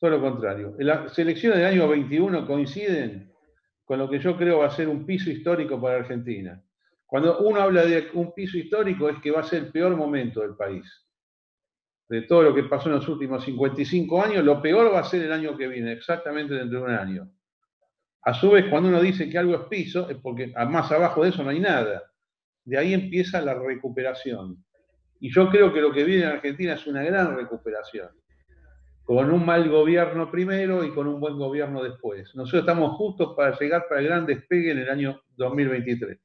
[0.00, 0.74] Todo lo contrario.
[0.78, 3.30] Las elecciones del año 21 coinciden
[3.84, 6.62] con lo que yo creo va a ser un piso histórico para Argentina.
[7.04, 10.40] Cuando uno habla de un piso histórico es que va a ser el peor momento
[10.40, 10.86] del país.
[12.08, 15.22] De todo lo que pasó en los últimos 55 años, lo peor va a ser
[15.22, 17.30] el año que viene, exactamente dentro de un año.
[18.22, 21.30] A su vez, cuando uno dice que algo es piso, es porque más abajo de
[21.30, 22.02] eso no hay nada.
[22.64, 24.64] De ahí empieza la recuperación.
[25.20, 28.19] Y yo creo que lo que viene en Argentina es una gran recuperación
[29.10, 32.32] con un mal gobierno primero y con un buen gobierno después.
[32.36, 36.16] Nosotros estamos justos para llegar para el gran despegue en el año 2023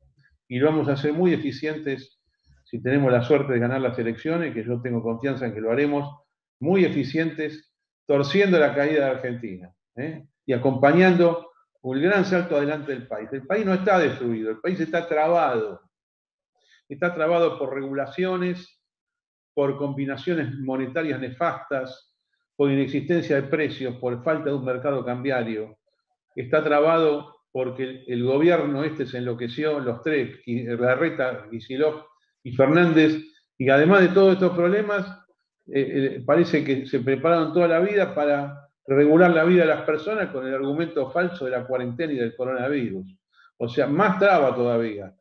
[0.50, 2.20] y lo vamos a hacer muy eficientes
[2.64, 5.72] si tenemos la suerte de ganar las elecciones, que yo tengo confianza en que lo
[5.72, 6.16] haremos,
[6.60, 7.74] muy eficientes,
[8.06, 10.28] torciendo la caída de Argentina ¿eh?
[10.46, 13.30] y acompañando un gran salto adelante del país.
[13.32, 15.82] El país no está destruido, el país está trabado.
[16.88, 18.80] Está trabado por regulaciones,
[19.56, 22.15] por combinaciones monetarias nefastas,
[22.56, 25.78] por inexistencia de precios, por falta de un mercado cambiario.
[26.36, 32.06] Está trabado porque el, gobierno este se enloqueció, los tres, Larreta, Guisilov
[32.44, 33.16] y Fernández,
[33.58, 35.08] y además de todos estos problemas,
[35.68, 39.82] eh, eh, parece que se prepararon toda la vida para regular la vida de las
[39.84, 43.08] personas con el argumento falso de la cuarentena y del coronavirus.
[43.58, 45.14] O sea, más traba todavía.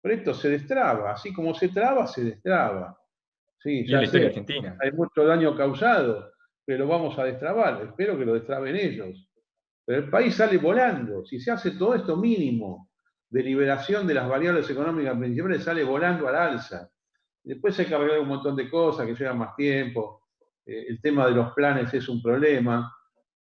[0.00, 2.98] Pero esto se destraba, así como se traba, se destraba.
[3.60, 4.76] Sí, ya Argentina.
[4.80, 6.31] Hay mucho daño causado,
[6.64, 7.82] pero vamos a destrabar.
[7.82, 9.28] Espero que lo destraben ellos.
[9.84, 11.24] Pero el país sale volando.
[11.24, 12.90] Si se hace todo esto mínimo
[13.28, 16.88] de liberación de las variables económicas principales, sale volando al alza.
[17.42, 20.28] Después hay que arreglar un montón de cosas que llevan más tiempo.
[20.64, 22.94] Eh, el tema de los planes es un problema.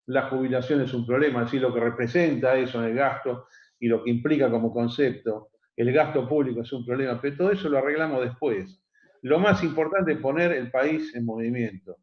[0.07, 3.46] La jubilación es un problema, así lo que representa eso en el gasto
[3.78, 5.50] y lo que implica como concepto.
[5.76, 8.81] El gasto público es un problema, pero todo eso lo arreglamos después.
[9.22, 11.96] Lo más importante es poner el país en movimiento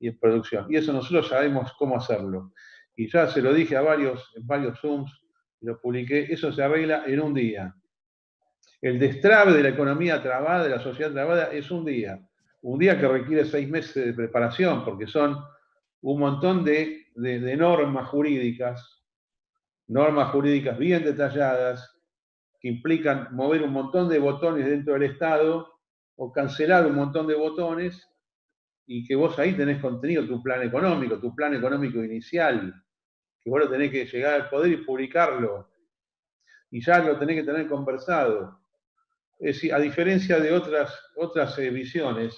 [0.00, 0.66] y en producción.
[0.68, 2.52] Y eso nosotros sabemos cómo hacerlo.
[2.96, 5.12] Y ya se lo dije a varios, en varios Zooms,
[5.60, 7.74] lo publiqué, eso se arregla en un día.
[8.80, 12.18] El destrabe de la economía trabada, de la sociedad trabada, es un día.
[12.62, 15.36] Un día que requiere seis meses de preparación, porque son
[16.00, 19.04] un montón de, de normas jurídicas,
[19.86, 22.00] normas jurídicas bien detalladas,
[22.58, 25.68] que implican mover un montón de botones dentro del Estado
[26.16, 28.09] o cancelar un montón de botones
[28.92, 32.74] y que vos ahí tenés contenido tu plan económico, tu plan económico inicial,
[33.40, 35.70] que vos lo tenés que llegar al poder y publicarlo.
[36.72, 38.58] Y ya lo tenés que tener conversado.
[39.38, 42.34] Es decir, a diferencia de otras, otras eh, visiones,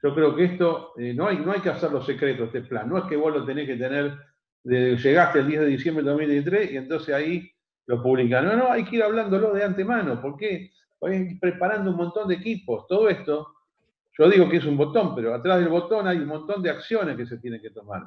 [0.00, 2.88] yo creo que esto eh, no, hay, no hay que hacerlo secreto, este plan.
[2.88, 4.16] No es que vos lo tenés que tener,
[4.62, 7.50] de, llegaste el 10 de diciembre de 2023 y entonces ahí
[7.86, 8.44] lo publican.
[8.44, 10.22] No, no, hay que ir hablándolo de antemano.
[10.22, 10.70] ¿Por qué?
[11.40, 12.86] preparando un montón de equipos.
[12.86, 13.54] Todo esto,
[14.20, 17.16] yo digo que es un botón, pero atrás del botón hay un montón de acciones
[17.16, 18.02] que se tienen que tomar.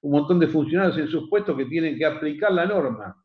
[0.00, 3.22] Un montón de funcionarios en sus puestos que tienen que aplicar la norma.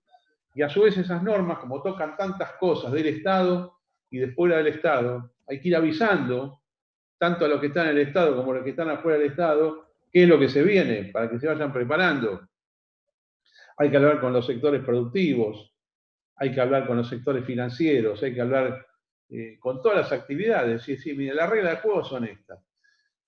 [0.54, 3.78] Y a su vez esas normas, como tocan tantas cosas del Estado
[4.10, 6.60] y de fuera del Estado, hay que ir avisando,
[7.18, 9.30] tanto a los que están en el Estado como a los que están afuera del
[9.30, 12.42] Estado, qué es lo que se viene, para que se vayan preparando.
[13.78, 15.74] Hay que hablar con los sectores productivos,
[16.36, 18.86] hay que hablar con los sectores financieros, hay que hablar
[19.30, 20.84] eh, con todas las actividades.
[20.84, 22.60] Sí, sí, mira, las reglas de juego son estas.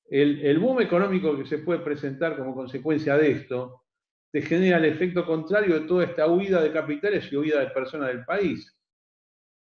[0.08, 3.84] El, boom económico que se puede presentar como consecuencia de esto
[4.32, 8.10] te genera el efecto contrario de toda esta huida de capitales y huida de personas
[8.10, 8.78] del país.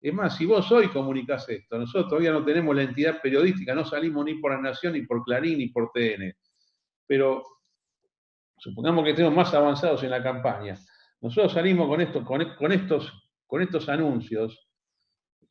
[0.01, 3.85] Es más, si vos hoy comunicás esto, nosotros todavía no tenemos la entidad periodística, no
[3.85, 6.35] salimos ni por La Nación, ni por Clarín, ni por TN.
[7.07, 7.43] Pero
[8.57, 10.79] supongamos que estemos más avanzados en la campaña.
[11.21, 13.13] Nosotros salimos con, esto, con, estos,
[13.47, 14.70] con estos anuncios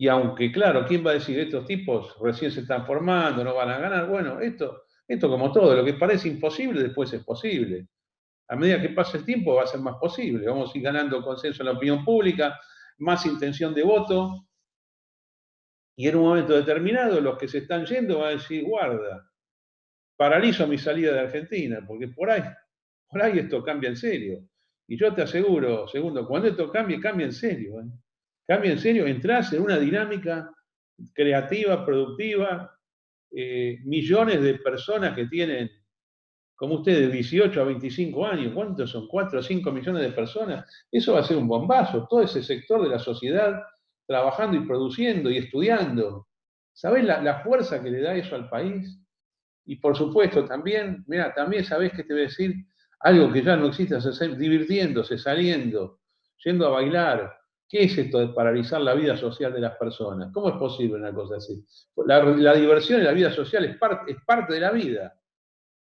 [0.02, 3.70] y aunque, claro, ¿quién va a decir estos tipos recién se están formando, no van
[3.70, 4.08] a ganar?
[4.08, 7.90] Bueno, esto, esto como todo, lo que parece imposible después es posible.
[8.48, 10.48] A medida que pase el tiempo va a ser más posible.
[10.48, 12.58] Vamos a ir ganando consenso en la opinión pública,
[13.00, 14.48] más intención de voto.
[15.98, 19.30] Y en un momento determinado los que se están yendo van a decir, guarda,
[20.16, 22.44] paralizo mi salida de Argentina, porque por ahí,
[23.10, 24.46] por ahí esto cambia en serio.
[24.88, 27.82] Y yo te aseguro, segundo, cuando esto cambie, cambia en serio.
[27.82, 27.90] ¿eh?
[28.50, 30.52] Cambia en serio, entras en una dinámica
[31.14, 32.76] creativa, productiva,
[33.30, 35.70] eh, millones de personas que tienen,
[36.56, 39.08] como ustedes, 18 a 25 años, ¿cuántos son?
[39.08, 40.66] 4 o 5 millones de personas.
[40.92, 43.62] Eso va a ser un bombazo, todo ese sector de la sociedad
[44.08, 46.28] trabajando y produciendo y estudiando.
[46.74, 49.00] ¿Sabés la, fuerza que le da eso al país?
[49.68, 52.56] Y por supuesto también, mira, también sabés que te voy a decir
[53.02, 53.96] algo que ya no existe,
[54.36, 56.00] divirtiéndose, saliendo,
[56.44, 57.39] yendo a bailar,
[57.70, 60.32] ¿Qué es esto de paralizar la vida social de las personas?
[60.34, 61.64] ¿Cómo es posible una cosa así?
[62.08, 65.14] La, diversión y la vida social es parte, es parte de la vida.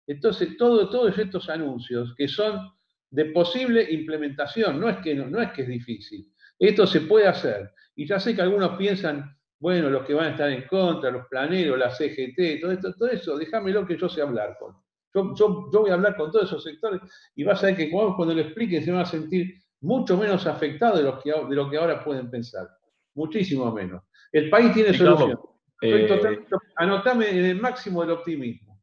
[0.05, 2.71] Entonces, todo, todos estos anuncios que son
[3.09, 6.31] de posible implementación, no es, que, no, es que es difícil.
[6.59, 7.71] Esto se puede hacer.
[7.95, 11.25] Y ya sé que algunos piensan, bueno, los que van a estar en contra, los
[11.27, 14.75] planeros, la CGT, todo, esto, todo eso, déjamelo que yo sé hablar con.
[15.11, 17.01] Yo, yo, voy a hablar con todos esos sectores
[17.35, 20.97] y vas a ver que cuando lo expliquen se van a sentir mucho menos afectado
[20.97, 22.67] de lo que, de lo que ahora pueden pensar.
[23.15, 24.03] Muchísimo menos.
[24.31, 25.39] El país tiene solución.
[25.81, 26.45] Eh,
[26.77, 28.81] anotame en el máximo del optimismo.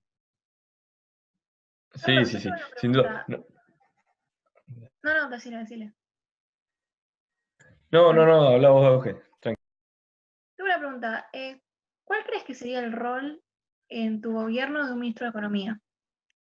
[1.95, 3.25] Sí, sí, sí, sin duda.
[3.29, 3.45] No,
[5.03, 5.95] no, no decile.
[7.91, 9.57] No, no, no, hablamos de Tengo
[10.59, 11.29] una pregunta.
[11.33, 11.63] Eh,
[12.05, 13.43] ¿cuál crees que sería el rol
[13.89, 15.81] en tu gobierno de un ministro de Economía?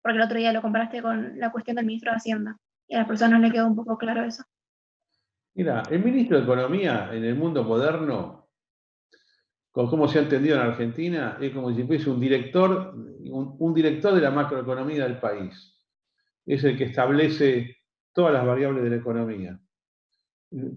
[0.02, 2.98] Porque el otro día lo comparaste con la cuestión del ministro de Hacienda y a
[2.98, 4.44] las personas le quedó un poco claro eso.
[5.54, 8.48] Mira, el ministro de Economía en el mundo moderno,
[9.70, 14.20] como se ha entendido en Argentina, es como si fuese un director, un, director de
[14.20, 15.78] la macroeconomía del país.
[16.46, 17.76] Es el que establece
[18.12, 19.58] todas las variables de la economía.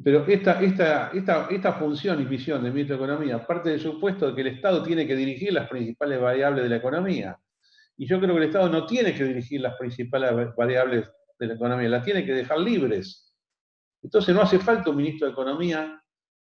[0.03, 4.27] Pero esta, esta, esta, esta función y visión del ministro de Economía parte del supuesto
[4.27, 7.37] de que el Estado tiene que dirigir las principales variables de la economía.
[7.97, 11.09] Y yo creo que el Estado no tiene que dirigir las principales variables
[11.39, 13.33] de la economía, las tiene que dejar libres.
[14.01, 16.01] Entonces no hace falta un ministro de Economía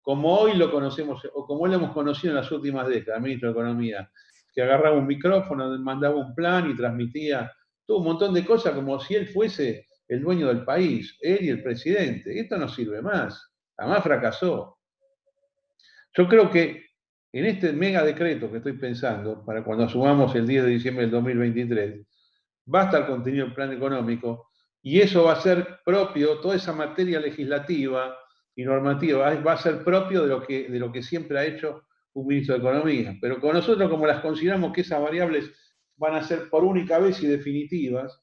[0.02, 3.60] como hoy lo conocemos, o como lo hemos conocido en las últimas décadas, ministro de
[3.60, 4.12] Economía,
[4.54, 7.52] que agarraba un micrófono, mandaba un plan y transmitía
[7.86, 11.50] todo un montón de cosas como si él fuese el dueño del país, él y
[11.50, 12.40] el presidente.
[12.40, 14.80] Esto no sirve más, jamás fracasó.
[16.14, 16.86] Yo creo que
[17.32, 21.12] en este mega decreto que estoy pensando, para cuando asumamos el 10 de diciembre del
[21.12, 22.06] 2023,
[22.66, 24.51] basta el contenido del plan económico
[24.82, 28.18] y eso va a ser propio, toda esa materia legislativa
[28.56, 31.84] y normativa va a ser propio de lo que, de lo que siempre ha hecho
[32.14, 33.18] un ministro de Economía.
[33.22, 35.52] Pero con nosotros, como las consideramos que esas variables
[35.98, 38.20] van a ser por única vez y definitivas,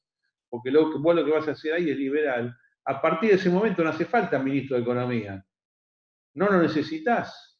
[0.49, 3.49] porque lo vos lo que vas a hacer ahí es liberal, a partir de ese
[3.49, 5.45] momento no hace falta ministro de Economía.
[6.33, 7.59] No lo necesitas.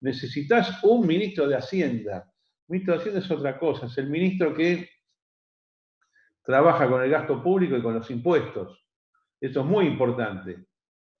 [0.00, 2.30] Necesitas un ministro de Hacienda.
[2.66, 4.88] Un ministro de Hacienda es otra cosa, es el ministro que
[6.44, 8.84] trabaja con el gasto público y con los impuestos.
[9.40, 10.66] Eso es muy importante.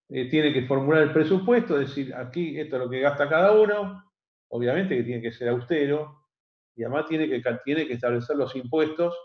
[0.08, 4.04] Eh, tiene que formular el presupuesto, decir, aquí esto es lo que gasta cada uno,
[4.48, 6.24] obviamente que tiene que ser austero,
[6.76, 9.16] y además tiene que, tiene que establecer los impuestos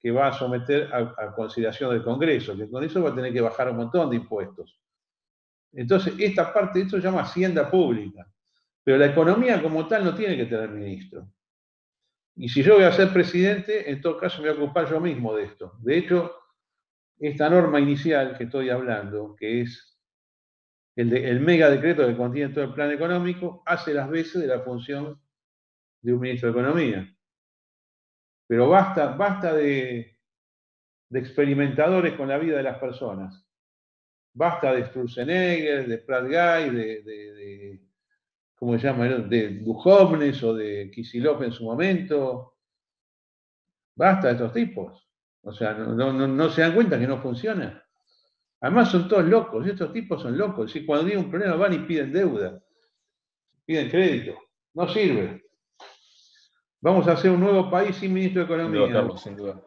[0.00, 3.40] que va a someter a, consideración del Congreso, que con eso va a tener que
[3.40, 4.78] bajar un montón de impuestos.
[5.72, 8.26] Entonces, esta parte, esto se llama hacienda pública,
[8.84, 11.28] pero la economía como tal no tiene que tener ministro.
[12.36, 15.00] Y si yo voy a ser presidente, en todo caso me voy a ocupar yo
[15.00, 15.72] mismo de esto.
[15.80, 16.34] De hecho,
[17.18, 19.98] esta norma inicial que estoy hablando, que es
[20.96, 24.60] el, el mega decreto que contiene todo el plan económico, hace las veces de la
[24.60, 25.18] función
[26.02, 27.16] de un ministro de Economía.
[28.46, 30.16] Pero basta, basta de,
[31.10, 33.44] experimentadores con la vida de las personas.
[34.34, 37.75] Basta de Sturzenegger, de Pratt Guy, de, de,
[38.56, 39.06] ¿cómo se llama?
[39.06, 42.54] De Duhovnes o de Kisilov en su momento.
[43.94, 45.06] Basta de estos tipos.
[45.42, 47.82] O sea, no, no, se dan cuenta que no funciona.
[48.60, 50.72] Además son todos locos, estos tipos son locos.
[50.72, 52.60] Si cuando tienen un problema van y piden deuda,
[53.64, 54.36] piden crédito.
[54.74, 55.44] No sirve.
[56.80, 59.08] Vamos a hacer un nuevo país sin ministro de Economía.
[59.16, 59.62] sin duda.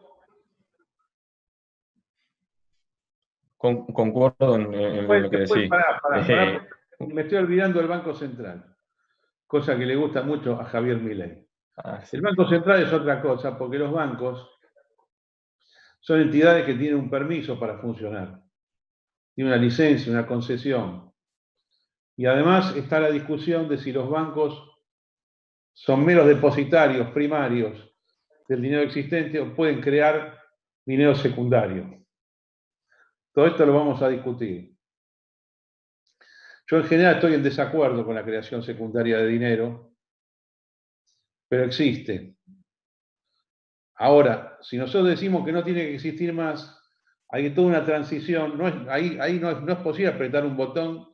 [3.57, 5.69] concuerdo en, lo que decís.
[6.27, 6.59] Eh,
[7.07, 8.75] me estoy olvidando del Banco Central,
[9.49, 11.43] cosa que le gusta mucho a Javier Milei.
[11.77, 14.47] Ah, el Banco Central es otra cosa, porque los bancos
[15.99, 18.43] son entidades que tienen un permiso para funcionar.
[19.33, 21.11] Tienen una licencia, una concesión.
[22.15, 24.69] Y además está la discusión de si los bancos
[25.73, 27.91] son meros depositarios primarios
[28.47, 30.37] del dinero existente o pueden crear
[30.85, 32.05] dinero secundario.
[33.33, 34.77] Todo esto lo vamos a discutir.
[36.69, 39.95] Yo en general estoy en desacuerdo con la creación secundaria de dinero,
[41.47, 42.35] pero existe.
[43.95, 46.79] Ahora, si nosotros decimos que no tiene que existir más,
[47.29, 51.07] hay toda una transición, es, ahí, no, no es posible apretar un botón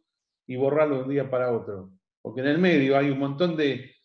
[0.45, 1.89] y borrarlo de un día para otro,
[2.21, 3.95] porque en el medio hay un montón de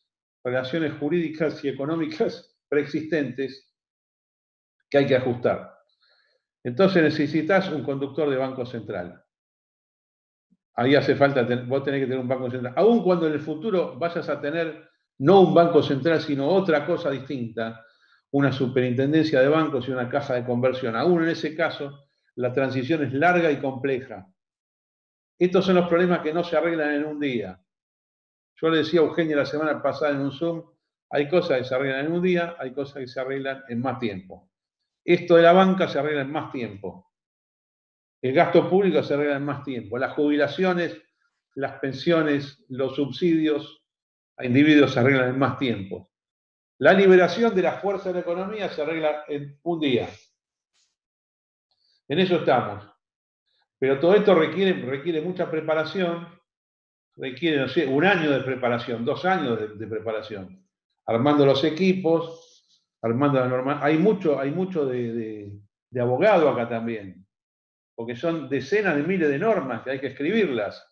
[0.45, 3.75] relaciones jurídicas y económicas preexistentes
[4.89, 5.75] que hay que ajustar.
[6.63, 9.25] Entonces necesitas un conductor de banco central.
[10.75, 12.75] Ahí hace falta, vos tenés que tener un banco central.
[12.77, 17.11] Aun cuando en el futuro vayas a tener no un banco central, sino otra cosa
[17.11, 17.85] distinta,
[18.31, 20.97] una superintendencia de bancos y una caja de conversión.
[20.97, 24.27] Aún en ese caso, la transición es larga y compleja.
[25.39, 27.61] Estos son los problemas que no se arreglan en un día.
[28.57, 30.63] Yo le decía a Eugenia la semana pasada en un Zoom,
[31.11, 33.99] hay cosas que se arreglan en un día, hay cosas que se arreglan en más
[33.99, 34.51] tiempo.
[35.05, 37.10] Esto de la banca se arregla en más tiempo.
[38.23, 39.99] El gasto público se arregla en más tiempo.
[39.99, 41.01] Las jubilaciones,
[41.55, 43.83] las pensiones, los subsidios
[44.37, 46.11] a individuos se arreglan en más tiempo.
[46.79, 50.09] La liberación de la fuerza de la economía se arregla en un día.
[52.09, 52.91] En eso estamos.
[53.79, 56.27] Pero todo esto requiere, requiere mucha preparación,
[57.17, 60.67] requiere, no sé, un año de preparación, dos años de, preparación,
[61.07, 63.81] armando los equipos, armando la norma.
[63.83, 65.53] Hay mucho, hay mucho de,
[65.99, 67.27] abogado acá también,
[68.01, 70.91] porque son decenas de miles de normas que hay que escribirlas,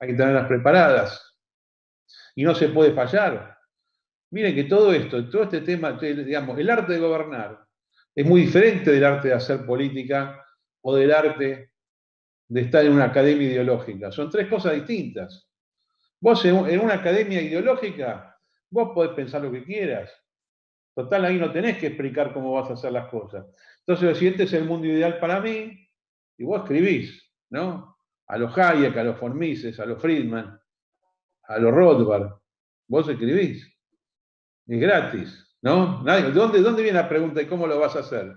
[0.00, 1.36] hay que tenerlas preparadas.
[2.34, 3.58] Y no se puede fallar.
[4.30, 7.62] Miren que todo esto, todo este tema, digamos, el arte de gobernar
[8.14, 10.42] es muy diferente del arte de hacer política
[10.80, 11.72] o del arte
[12.48, 14.10] de estar en una academia ideológica.
[14.10, 15.50] Son tres cosas distintas.
[16.18, 18.34] Vos en una academia ideológica,
[18.70, 20.10] vos podés pensar lo que quieras.
[20.94, 23.44] Total, ahí no tenés que explicar cómo vas a hacer las cosas.
[23.80, 25.85] Entonces, si este es el mundo ideal para mí,
[26.38, 27.96] y vos escribís, ¿no?
[28.26, 30.58] A los Hayek, a los Formises, a los Friedman,
[31.44, 32.32] a los Rothbard,
[32.88, 33.64] vos escribís.
[34.66, 36.02] Es gratis, ¿no?
[36.04, 38.34] ¿Dónde, ¿Dónde viene la pregunta y cómo lo vas a hacer?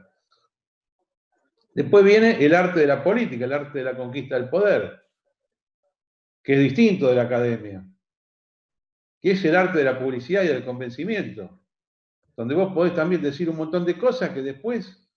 [1.73, 5.01] Después viene el arte de la política, el arte de la conquista del poder,
[6.43, 7.85] que es distinto de la academia,
[9.21, 11.61] que es el arte de la publicidad y del convencimiento,
[12.35, 15.08] donde vos podés también decir un montón de cosas que después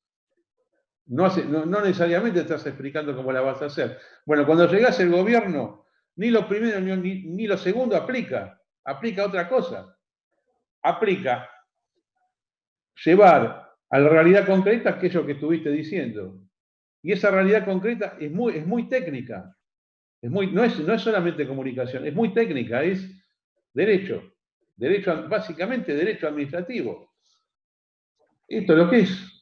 [1.07, 3.99] no, necesariamente estás explicando cómo la vas a hacer.
[4.25, 5.87] Bueno, cuando llegás al gobierno,
[6.17, 9.97] ni lo primero ni, ni lo segundo aplica, aplica otra cosa.
[10.83, 11.49] Aplica
[13.05, 16.41] llevar a la realidad concreta aquello que estuviste diciendo.
[17.03, 19.57] Y esa realidad concreta es muy, es muy técnica.
[20.21, 23.05] Es muy, no, es, no es solamente comunicación, es muy técnica, es
[23.75, 24.23] derecho.
[24.77, 27.13] derecho básicamente derecho administrativo.
[28.47, 29.42] Esto es lo que es.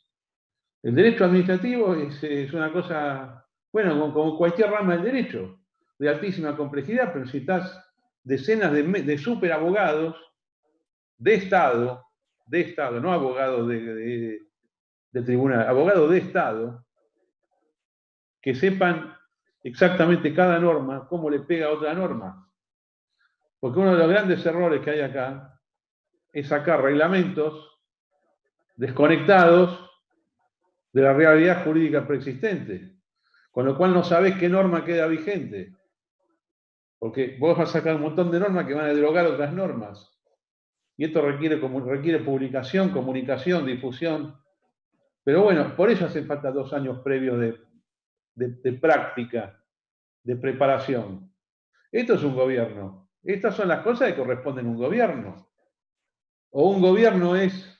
[0.82, 5.60] El derecho administrativo es, una cosa, bueno, como, cualquier rama del derecho,
[5.98, 7.86] de altísima complejidad, pero necesitas
[8.22, 10.16] decenas de, de super abogados
[11.18, 12.06] de Estado,
[12.46, 14.40] de Estado, no abogados de,
[15.12, 16.86] de, tribunal, abogados de Estado,
[18.40, 19.14] que sepan
[19.62, 22.50] exactamente cada norma, cómo le pega a otra norma.
[23.58, 25.60] Porque uno de los grandes errores que hay acá
[26.32, 27.78] es sacar reglamentos
[28.76, 29.89] desconectados
[30.92, 32.96] de la realidad jurídica preexistente,
[33.50, 35.74] con lo cual no sabés qué norma queda vigente,
[36.98, 40.10] porque vos vas a sacar un montón de normas que van a derogar otras normas.
[40.96, 44.36] Y esto requiere, requiere publicación, comunicación, difusión.
[45.24, 47.58] Pero bueno, por eso hace falta dos años previos de,
[48.34, 49.64] de práctica,
[50.22, 51.32] de preparación.
[51.90, 53.08] Esto es un gobierno.
[53.22, 55.48] Estas son las cosas que corresponden a un gobierno.
[56.50, 57.79] O un gobierno es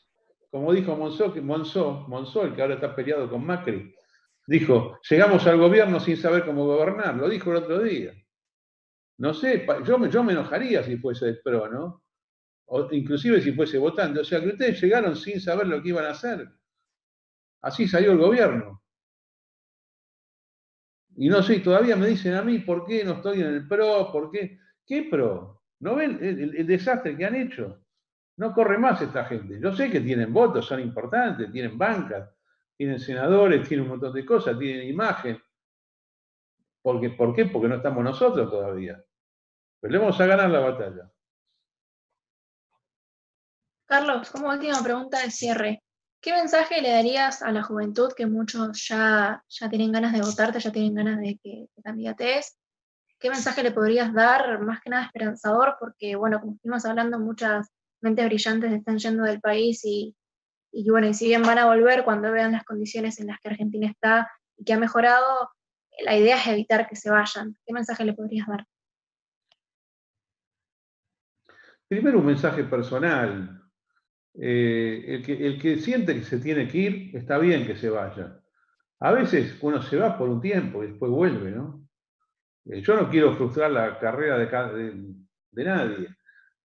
[0.50, 3.94] como dijo Monzó, que Monzó, el que ahora está peleado con Macri,
[4.46, 8.12] dijo, llegamos al gobierno sin saber cómo gobernar, lo dijo el otro día.
[9.18, 12.02] No sé, yo me, enojaría si fuese el PRO, ¿no?
[12.66, 14.22] O inclusive si fuese votando.
[14.22, 16.48] O sea, que ustedes llegaron sin saber lo que iban a hacer.
[17.60, 18.82] Así salió el gobierno.
[21.16, 24.10] Y no sé, todavía me dicen a mí, ¿por qué no estoy en el PRO?
[24.10, 24.58] ¿Por qué?
[24.86, 25.62] ¿Qué PRO?
[25.80, 27.78] ¿No ven el desastre que han hecho?
[28.40, 29.60] No corre más esta gente.
[29.60, 32.30] Yo sé que tienen votos, son importantes, tienen bancas,
[32.74, 35.38] tienen senadores, tienen un montón de cosas, tienen imagen.
[36.80, 37.44] Porque, ¿Por qué?
[37.44, 38.98] Porque no estamos nosotros todavía.
[39.78, 41.12] Pero le vamos a ganar la batalla.
[43.84, 45.82] Carlos, como última pregunta de cierre,
[46.22, 50.60] ¿qué mensaje le darías a la juventud que muchos ya, ya tienen ganas de votarte,
[50.60, 52.56] ya tienen ganas de que te candidates?
[53.18, 55.76] ¿Qué mensaje le podrías dar, más que nada esperanzador?
[55.78, 57.70] Porque, bueno, como estuvimos hablando, muchas
[58.02, 60.14] mentes brillantes están yendo del país y,
[60.88, 63.88] bueno, y si bien van a volver cuando vean las condiciones en las que Argentina
[63.88, 65.50] está y que ha mejorado,
[66.04, 67.56] la idea es evitar que se vayan.
[67.66, 68.64] ¿Qué mensaje le podrías dar?
[71.88, 73.56] Primero un mensaje personal.
[74.34, 77.90] Eh, el, que, el que siente que se tiene que ir, está bien que se
[77.90, 78.40] vaya.
[79.00, 81.88] A veces uno se va por un tiempo y después vuelve, ¿no?
[82.66, 86.19] Eh, yo no quiero frustrar la carrera de nadie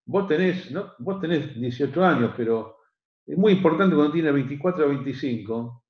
[0.05, 0.93] vos tenés, ¿no?
[0.99, 2.77] vos tenés 18 años, pero
[3.25, 5.83] es muy importante cuando tiene 24 o 25,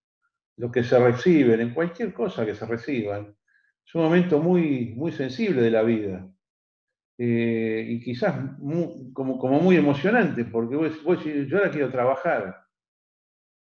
[0.57, 3.35] lo que se reciben, en cualquier cosa que se reciban,
[3.85, 6.27] es un momento muy, muy sensible de la vida.
[7.17, 8.35] Eh, y quizás
[9.13, 12.61] como, como, muy emocionante, porque vos, yo ahora quiero trabajar.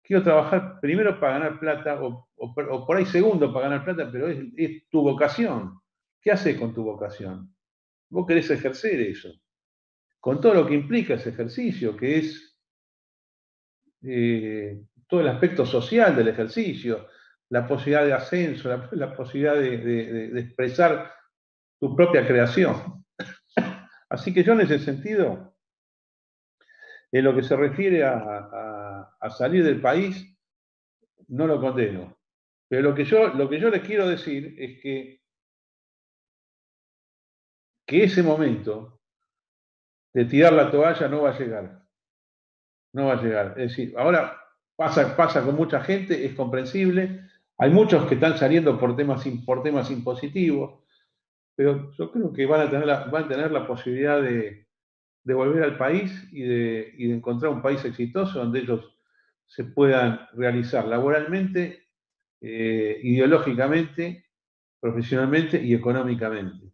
[0.03, 2.27] Quiero trabajar primero para ganar plata, o,
[2.85, 5.79] por ahí segundo para ganar plata, pero es, es tu vocación.
[6.21, 7.53] ¿Qué haces con tu vocación?
[8.09, 9.29] Vos querés ejercer eso
[10.23, 12.57] con todo lo que implica ese ejercicio, que es
[14.03, 17.09] eh, todo el aspecto social del ejercicio,
[17.49, 21.13] la posibilidad de ascenso, la, posibilidad de, expresar
[21.77, 23.03] tu propia creación.
[24.09, 25.57] Así que yo en ese sentido,
[27.11, 30.25] en lo que se refiere a, salir del país,
[31.27, 32.17] no lo condeno.
[32.69, 35.21] Pero lo que yo, lo que yo les quiero decir es que,
[37.85, 39.02] que ese momento
[40.13, 41.83] de tirar la toalla no va a llegar.
[42.93, 43.55] No va a llegar.
[43.57, 44.37] Es decir, ahora
[44.75, 47.21] pasa, pasa con mucha gente, es comprensible.
[47.57, 50.81] Hay muchos que están saliendo por temas, por temas impositivos,
[51.55, 54.67] pero yo creo que van a tener la, van a tener la posibilidad de,
[55.23, 58.97] de volver al país y de, encontrar un país exitoso donde ellos
[59.45, 61.87] se puedan realizar laboralmente,
[62.41, 64.25] eh, ideológicamente,
[64.79, 66.72] profesionalmente y económicamente.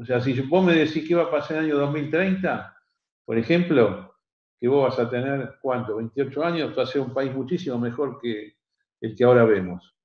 [0.00, 2.76] O sea, si vos me decís qué va a pasar en el año 2030,
[3.24, 4.14] por ejemplo,
[4.60, 5.96] que vos vas a tener, ¿cuánto?
[5.96, 8.56] 28 años, va a ser un país muchísimo mejor que
[9.00, 9.96] el que ahora vemos.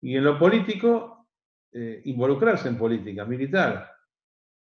[0.00, 1.28] Y en lo político,
[1.72, 3.90] eh, involucrarse en política, militar.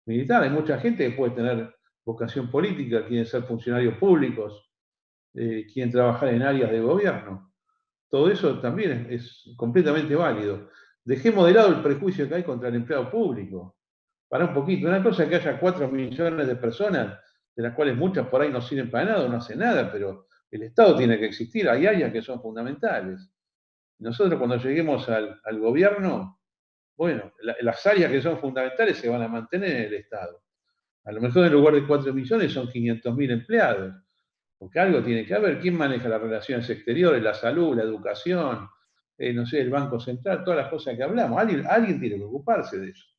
[0.06, 1.76] Militar, hay mucha gente que puede tener
[2.06, 4.70] vocación política, quieren ser funcionarios públicos,
[5.34, 7.54] eh, quieren trabajar en áreas de gobierno.
[8.10, 10.70] Todo eso también es, completamente válido.
[11.04, 13.78] Dejemos de lado el prejuicio que hay contra el empleado público.
[14.34, 14.88] Para un poquito.
[14.88, 17.20] Una cosa es que haya cuatro millones de personas,
[17.56, 20.64] de las cuales muchas por ahí no sirven para nada, no hacen nada, pero el
[20.64, 21.70] Estado tiene que existir.
[21.70, 23.30] Hay áreas que son fundamentales.
[24.00, 26.42] Nosotros cuando lleguemos al, gobierno,
[26.98, 27.32] bueno,
[27.62, 30.42] las áreas que son fundamentales se van a mantener en el Estado.
[31.04, 33.94] A lo mejor en lugar de 4 millones son 500.000 empleados,
[34.58, 35.60] porque algo tiene que haber.
[35.60, 38.68] ¿Quién maneja las relaciones exteriores, la salud, la educación,
[39.16, 41.40] eh, no sé, el Banco Central, todas las cosas que hablamos?
[41.40, 43.13] Alguien, alguien tiene que ocuparse de eso.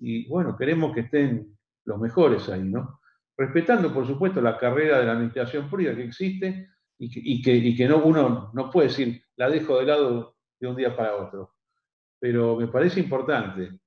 [0.00, 3.00] Y bueno, queremos que estén los mejores ahí, ¿no?
[3.36, 7.88] Respetando, por supuesto, la carrera de la administración pública que existe y que, y que,
[7.88, 11.54] no, uno no puede decir, la dejo de lado de un día para otro.
[12.18, 13.78] Pero me parece importante.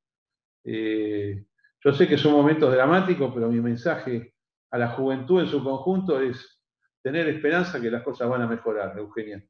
[0.64, 1.46] Eh,
[1.84, 4.34] yo sé que son momentos dramáticos, pero mi mensaje
[4.72, 6.62] a la juventud en su conjunto es
[7.04, 9.44] tener esperanza que las cosas van a mejorar, Eugenia.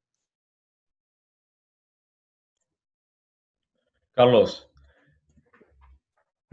[4.14, 4.72] Carlos,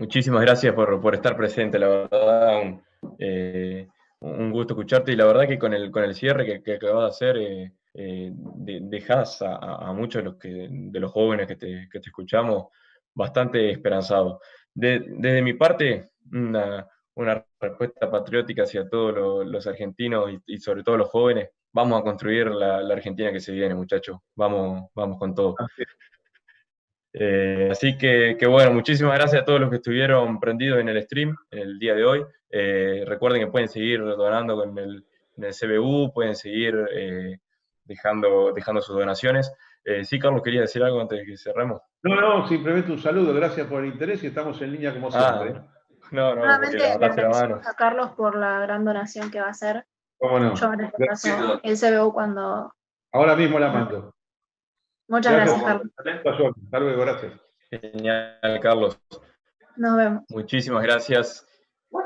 [0.00, 2.82] muchísimas gracias por, estar presente, la verdad, un,
[3.18, 3.86] eh,
[4.20, 7.08] gusto escucharte y la verdad que con el, con el cierre que, que acabas de
[7.08, 12.08] hacer, eh, eh, dejas a, muchos de los, de los jóvenes que te, que te
[12.08, 12.68] escuchamos
[13.14, 14.40] bastante esperanzados
[14.74, 16.86] desde mi parte, una,
[17.60, 21.50] respuesta patriótica hacia todos los, argentinos y, sobre todo los jóvenes.
[21.72, 24.18] Vamos a construir la, Argentina que se viene, muchachos.
[24.34, 25.54] Vamos, vamos con todo.
[27.12, 31.36] Eh, así que, bueno, muchísimas gracias a todos los que estuvieron prendidos en el stream
[31.50, 32.24] el día de hoy.
[32.50, 35.04] Eh, recuerden que pueden seguir donando con el,
[35.36, 37.38] en el CBU, pueden seguir eh,
[37.84, 39.52] dejando, dejando sus donaciones.
[39.84, 41.80] Eh, sí, Carlos, quería decir algo antes de que cerremos.
[42.02, 45.40] No, no, simplemente un saludo, gracias por el interés y estamos en línea como ah,
[45.42, 45.62] siempre.
[46.10, 49.86] no, no, Nuevamente agradecemos a Carlos por la gran donación que va a hacer.
[50.18, 50.54] ¿Cómo no?
[50.54, 52.74] Yo en este caso, el CBU cuando...
[53.12, 54.14] Ahora mismo la mando.
[55.10, 56.54] Muchas gracias, Carlos.
[56.64, 57.32] Hasta luego, gracias.
[57.68, 58.96] Genial, Carlos.
[59.76, 60.22] Nos vemos.
[60.28, 61.44] Muchísimas gracias.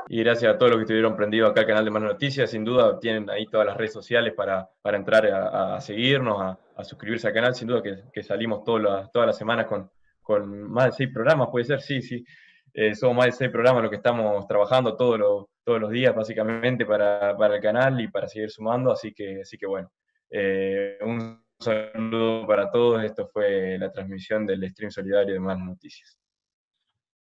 [0.07, 2.49] Y gracias a todos los que estuvieron prendidos acá al canal de Más Noticias.
[2.49, 7.27] Sin duda tienen ahí todas las redes sociales para, para entrar a, seguirnos, a, suscribirse
[7.27, 7.53] al canal.
[7.53, 9.87] Sin duda que, salimos todas las, todas las semanas con,
[10.23, 12.25] con más de seis programas, puede ser, sí, sí.
[12.73, 16.85] Eh, somos más de seis programas los que estamos trabajando todos todos los días básicamente
[16.85, 18.91] para, para, el canal y para seguir sumando.
[18.91, 19.91] Así que, así que bueno,
[20.31, 23.03] eh, un saludo para todos.
[23.03, 26.17] Esto fue la transmisión del stream solidario de Más Noticias.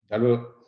[0.08, 0.63] Saludos.